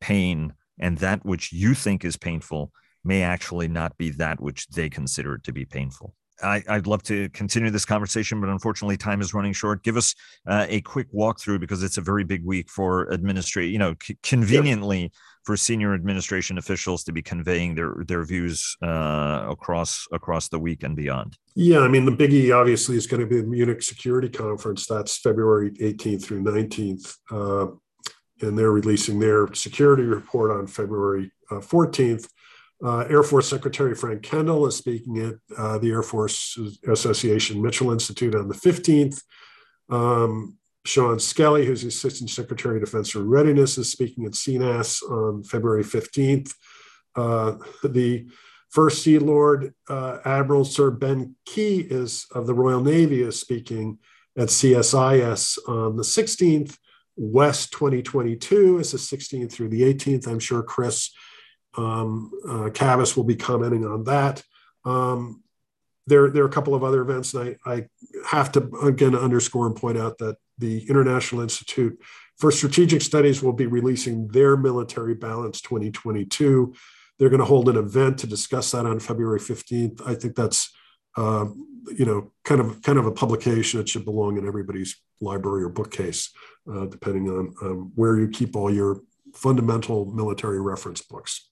pain 0.00 0.52
and 0.78 0.98
that 0.98 1.24
which 1.24 1.52
you 1.52 1.72
think 1.72 2.04
is 2.04 2.18
painful 2.18 2.70
may 3.02 3.22
actually 3.22 3.66
not 3.66 3.96
be 3.96 4.10
that 4.10 4.38
which 4.38 4.68
they 4.68 4.90
consider 4.90 5.38
to 5.38 5.52
be 5.52 5.64
painful. 5.64 6.14
I, 6.42 6.62
would 6.68 6.86
love 6.86 7.02
to 7.04 7.28
continue 7.30 7.70
this 7.70 7.84
conversation, 7.84 8.40
but 8.40 8.50
unfortunately, 8.50 8.96
time 8.96 9.20
is 9.20 9.32
running 9.32 9.52
short. 9.52 9.82
Give 9.82 9.96
us 9.96 10.14
uh, 10.46 10.66
a 10.68 10.80
quick 10.82 11.12
walkthrough 11.12 11.60
because 11.60 11.82
it's 11.82 11.98
a 11.98 12.00
very 12.00 12.24
big 12.24 12.44
week 12.44 12.68
for 12.70 13.12
administration. 13.12 13.72
You 13.72 13.78
know, 13.78 13.94
c- 14.02 14.18
conveniently 14.22 15.12
for 15.44 15.56
senior 15.56 15.94
administration 15.94 16.58
officials 16.58 17.04
to 17.04 17.12
be 17.12 17.22
conveying 17.22 17.74
their 17.74 17.94
their 18.06 18.24
views 18.24 18.76
uh, 18.82 19.46
across 19.48 20.06
across 20.12 20.48
the 20.48 20.58
week 20.58 20.82
and 20.82 20.96
beyond. 20.96 21.38
Yeah, 21.54 21.80
I 21.80 21.88
mean, 21.88 22.04
the 22.04 22.12
biggie 22.12 22.54
obviously 22.54 22.96
is 22.96 23.06
going 23.06 23.20
to 23.20 23.26
be 23.26 23.40
the 23.40 23.46
Munich 23.46 23.82
Security 23.82 24.28
Conference. 24.28 24.86
That's 24.86 25.16
February 25.16 25.70
18th 25.70 26.24
through 26.24 26.42
19th, 26.42 27.16
uh, 27.30 27.68
and 28.46 28.58
they're 28.58 28.72
releasing 28.72 29.18
their 29.18 29.52
security 29.54 30.02
report 30.02 30.50
on 30.50 30.66
February 30.66 31.32
14th. 31.50 32.28
Uh, 32.84 33.06
Air 33.08 33.22
Force 33.22 33.48
Secretary 33.48 33.94
Frank 33.94 34.22
Kendall 34.22 34.66
is 34.66 34.76
speaking 34.76 35.18
at 35.18 35.34
uh, 35.56 35.78
the 35.78 35.90
Air 35.90 36.02
Force 36.02 36.58
Association 36.86 37.62
Mitchell 37.62 37.90
Institute 37.90 38.34
on 38.34 38.48
the 38.48 38.54
15th. 38.54 39.22
Um, 39.88 40.58
Shawn 40.84 41.18
Skelly, 41.18 41.66
who's 41.66 41.82
the 41.82 41.88
Assistant 41.88 42.30
Secretary 42.30 42.76
of 42.76 42.84
Defense 42.84 43.10
for 43.10 43.20
Readiness, 43.20 43.78
is 43.78 43.90
speaking 43.90 44.24
at 44.24 44.32
CNAS 44.32 45.02
on 45.02 45.42
February 45.42 45.82
15th. 45.82 46.52
Uh, 47.14 47.54
the 47.82 48.26
First 48.70 49.02
Sea 49.02 49.18
Lord 49.18 49.74
uh, 49.88 50.18
Admiral 50.24 50.64
Sir 50.64 50.90
Ben 50.90 51.34
Key 51.46 51.78
is 51.78 52.26
of 52.32 52.46
the 52.46 52.54
Royal 52.54 52.82
Navy 52.82 53.22
is 53.22 53.40
speaking 53.40 53.98
at 54.36 54.48
CSIS 54.48 55.58
on 55.68 55.96
the 55.96 56.02
16th. 56.02 56.76
West 57.16 57.72
2022 57.72 58.78
is 58.78 58.92
the 58.92 58.98
16th 58.98 59.50
through 59.50 59.70
the 59.70 59.82
18th. 59.82 60.28
I'm 60.28 60.38
sure 60.38 60.62
Chris 60.62 61.10
um, 61.76 62.30
uh, 62.48 62.70
Cavas 62.70 63.16
will 63.16 63.24
be 63.24 63.36
commenting 63.36 63.84
on 63.84 64.04
that. 64.04 64.42
Um, 64.84 65.42
there, 66.06 66.30
there 66.30 66.44
are 66.44 66.48
a 66.48 66.52
couple 66.52 66.74
of 66.74 66.84
other 66.84 67.02
events, 67.02 67.34
and 67.34 67.56
I, 67.66 67.70
I 67.70 67.88
have 68.26 68.52
to 68.52 68.70
again 68.82 69.16
underscore 69.16 69.66
and 69.66 69.74
point 69.74 69.98
out 69.98 70.18
that 70.18 70.36
the 70.58 70.88
International 70.88 71.42
Institute 71.42 72.00
for 72.38 72.50
Strategic 72.52 73.02
Studies 73.02 73.42
will 73.42 73.52
be 73.52 73.66
releasing 73.66 74.28
their 74.28 74.56
military 74.56 75.14
balance 75.14 75.60
2022. 75.60 76.74
They're 77.18 77.30
going 77.30 77.40
to 77.40 77.46
hold 77.46 77.68
an 77.68 77.76
event 77.76 78.18
to 78.18 78.26
discuss 78.26 78.70
that 78.70 78.86
on 78.86 79.00
February 79.00 79.40
15th. 79.40 80.06
I 80.06 80.14
think 80.14 80.36
that's 80.36 80.70
uh, 81.16 81.46
you 81.96 82.04
know 82.04 82.32
kind 82.44 82.60
of 82.60 82.82
kind 82.82 82.98
of 82.98 83.06
a 83.06 83.12
publication 83.12 83.78
that 83.78 83.88
should 83.88 84.04
belong 84.04 84.38
in 84.38 84.46
everybody's 84.46 84.96
library 85.20 85.64
or 85.64 85.70
bookcase, 85.70 86.30
uh, 86.72 86.86
depending 86.86 87.28
on 87.28 87.54
um, 87.62 87.92
where 87.94 88.18
you 88.18 88.28
keep 88.28 88.54
all 88.54 88.72
your 88.72 89.00
fundamental 89.34 90.06
military 90.06 90.60
reference 90.60 91.02
books. 91.02 91.48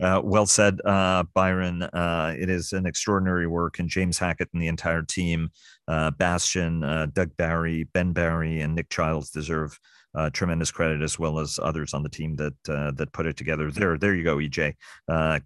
Uh, 0.00 0.20
well 0.22 0.46
said, 0.46 0.80
uh, 0.84 1.24
Byron. 1.34 1.82
Uh, 1.82 2.34
it 2.38 2.48
is 2.48 2.72
an 2.72 2.86
extraordinary 2.86 3.46
work, 3.46 3.78
and 3.78 3.88
James 3.88 4.18
Hackett 4.18 4.48
and 4.52 4.62
the 4.62 4.68
entire 4.68 5.02
team, 5.02 5.50
uh, 5.88 6.10
Bastian, 6.12 6.82
uh, 6.82 7.06
Doug 7.06 7.36
Barry, 7.36 7.84
Ben 7.92 8.12
Barry, 8.12 8.60
and 8.60 8.74
Nick 8.74 8.90
Childs 8.90 9.30
deserve 9.30 9.78
uh, 10.14 10.30
tremendous 10.30 10.70
credit, 10.70 11.02
as 11.02 11.18
well 11.18 11.38
as 11.40 11.58
others 11.60 11.92
on 11.92 12.02
the 12.02 12.08
team 12.08 12.36
that 12.36 12.54
that 12.64 13.12
put 13.12 13.26
it 13.26 13.36
together. 13.36 13.70
There, 13.70 13.98
there 13.98 14.14
you 14.14 14.24
go, 14.24 14.36
EJ. 14.36 14.74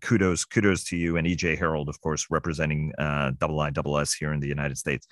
kudos, 0.01 0.45
kudos 0.45 0.85
to 0.85 0.97
you 0.97 1.17
and 1.17 1.27
EJ 1.27 1.59
Harold, 1.59 1.89
of 1.89 2.01
course, 2.01 2.27
representing 2.31 2.93
Double 3.39 3.61
I 3.61 3.71
Double 3.71 3.99
S 3.99 4.13
here 4.13 4.33
in 4.33 4.41
the 4.41 4.49
United 4.49 4.77
States. 4.79 5.07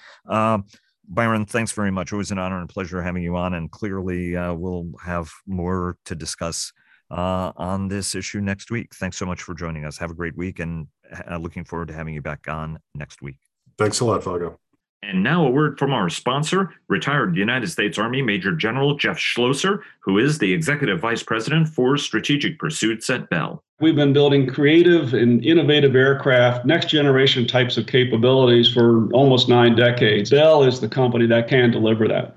Byron, 1.09 1.47
thanks 1.47 1.71
very 1.71 1.93
much. 1.93 2.13
Always 2.13 2.33
an 2.33 2.39
honor 2.39 2.59
and 2.59 2.69
pleasure 2.69 3.01
having 3.01 3.23
you 3.23 3.37
on, 3.37 3.55
and 3.55 3.71
clearly 3.71 4.33
we'll 4.33 4.91
have 5.03 5.31
more 5.47 5.97
to 6.05 6.15
discuss 6.15 6.73
uh, 7.11 7.53
on 7.57 7.89
this 7.89 8.15
issue 8.15 8.41
next 8.41 8.71
week. 8.71 8.95
Thanks 8.95 9.17
so 9.17 9.27
much 9.27 9.43
for 9.43 9.55
joining 9.55 9.85
us. 9.85 9.99
Have 9.99 10.11
a 10.11 10.15
great 10.15 10.37
week 10.37 10.59
and 10.59 10.87
uh, 11.31 11.37
looking 11.37 11.65
forward 11.65 11.89
to 11.89 11.95
having 11.95 12.15
you 12.15 12.23
back 12.23 12.49
on 12.49 12.79
next 12.95 13.23
week. 13.23 13.39
Thanks 13.79 14.01
a 14.01 14.05
lot, 14.05 14.25
Vago. 14.25 14.59
And 15.03 15.23
now 15.23 15.47
a 15.47 15.51
word 15.51 15.79
from 15.79 15.93
our 15.93 16.09
sponsor, 16.09 16.75
retired 16.89 17.37
United 17.37 17.69
States 17.69 17.99
Army 17.99 18.23
Major 18.23 18.53
General 18.53 18.97
Jeff 18.97 19.19
Schloesser, 19.19 19.83
who 20.01 20.19
is 20.19 20.39
the 20.39 20.53
Executive 20.53 21.01
Vice 21.01 21.23
President 21.23 21.69
for 21.69 21.97
Strategic 21.97 22.59
Pursuits 22.59 23.09
at 23.11 23.29
Bell. 23.31 23.63
We've 23.79 23.95
been 23.95 24.15
building 24.15 24.49
creative 24.49 25.13
and 25.13 25.45
innovative 25.45 25.95
aircraft, 25.95 26.65
next 26.65 26.89
generation 26.89 27.47
types 27.47 27.77
of 27.77 27.87
capabilities 27.87 28.73
for 28.73 29.13
almost 29.13 29.49
nine 29.49 29.77
decades. 29.77 30.31
Bell 30.31 30.65
is 30.65 30.81
the 30.81 30.89
company 30.89 31.27
that 31.27 31.47
can 31.47 31.71
deliver 31.71 32.09
that. 32.09 32.37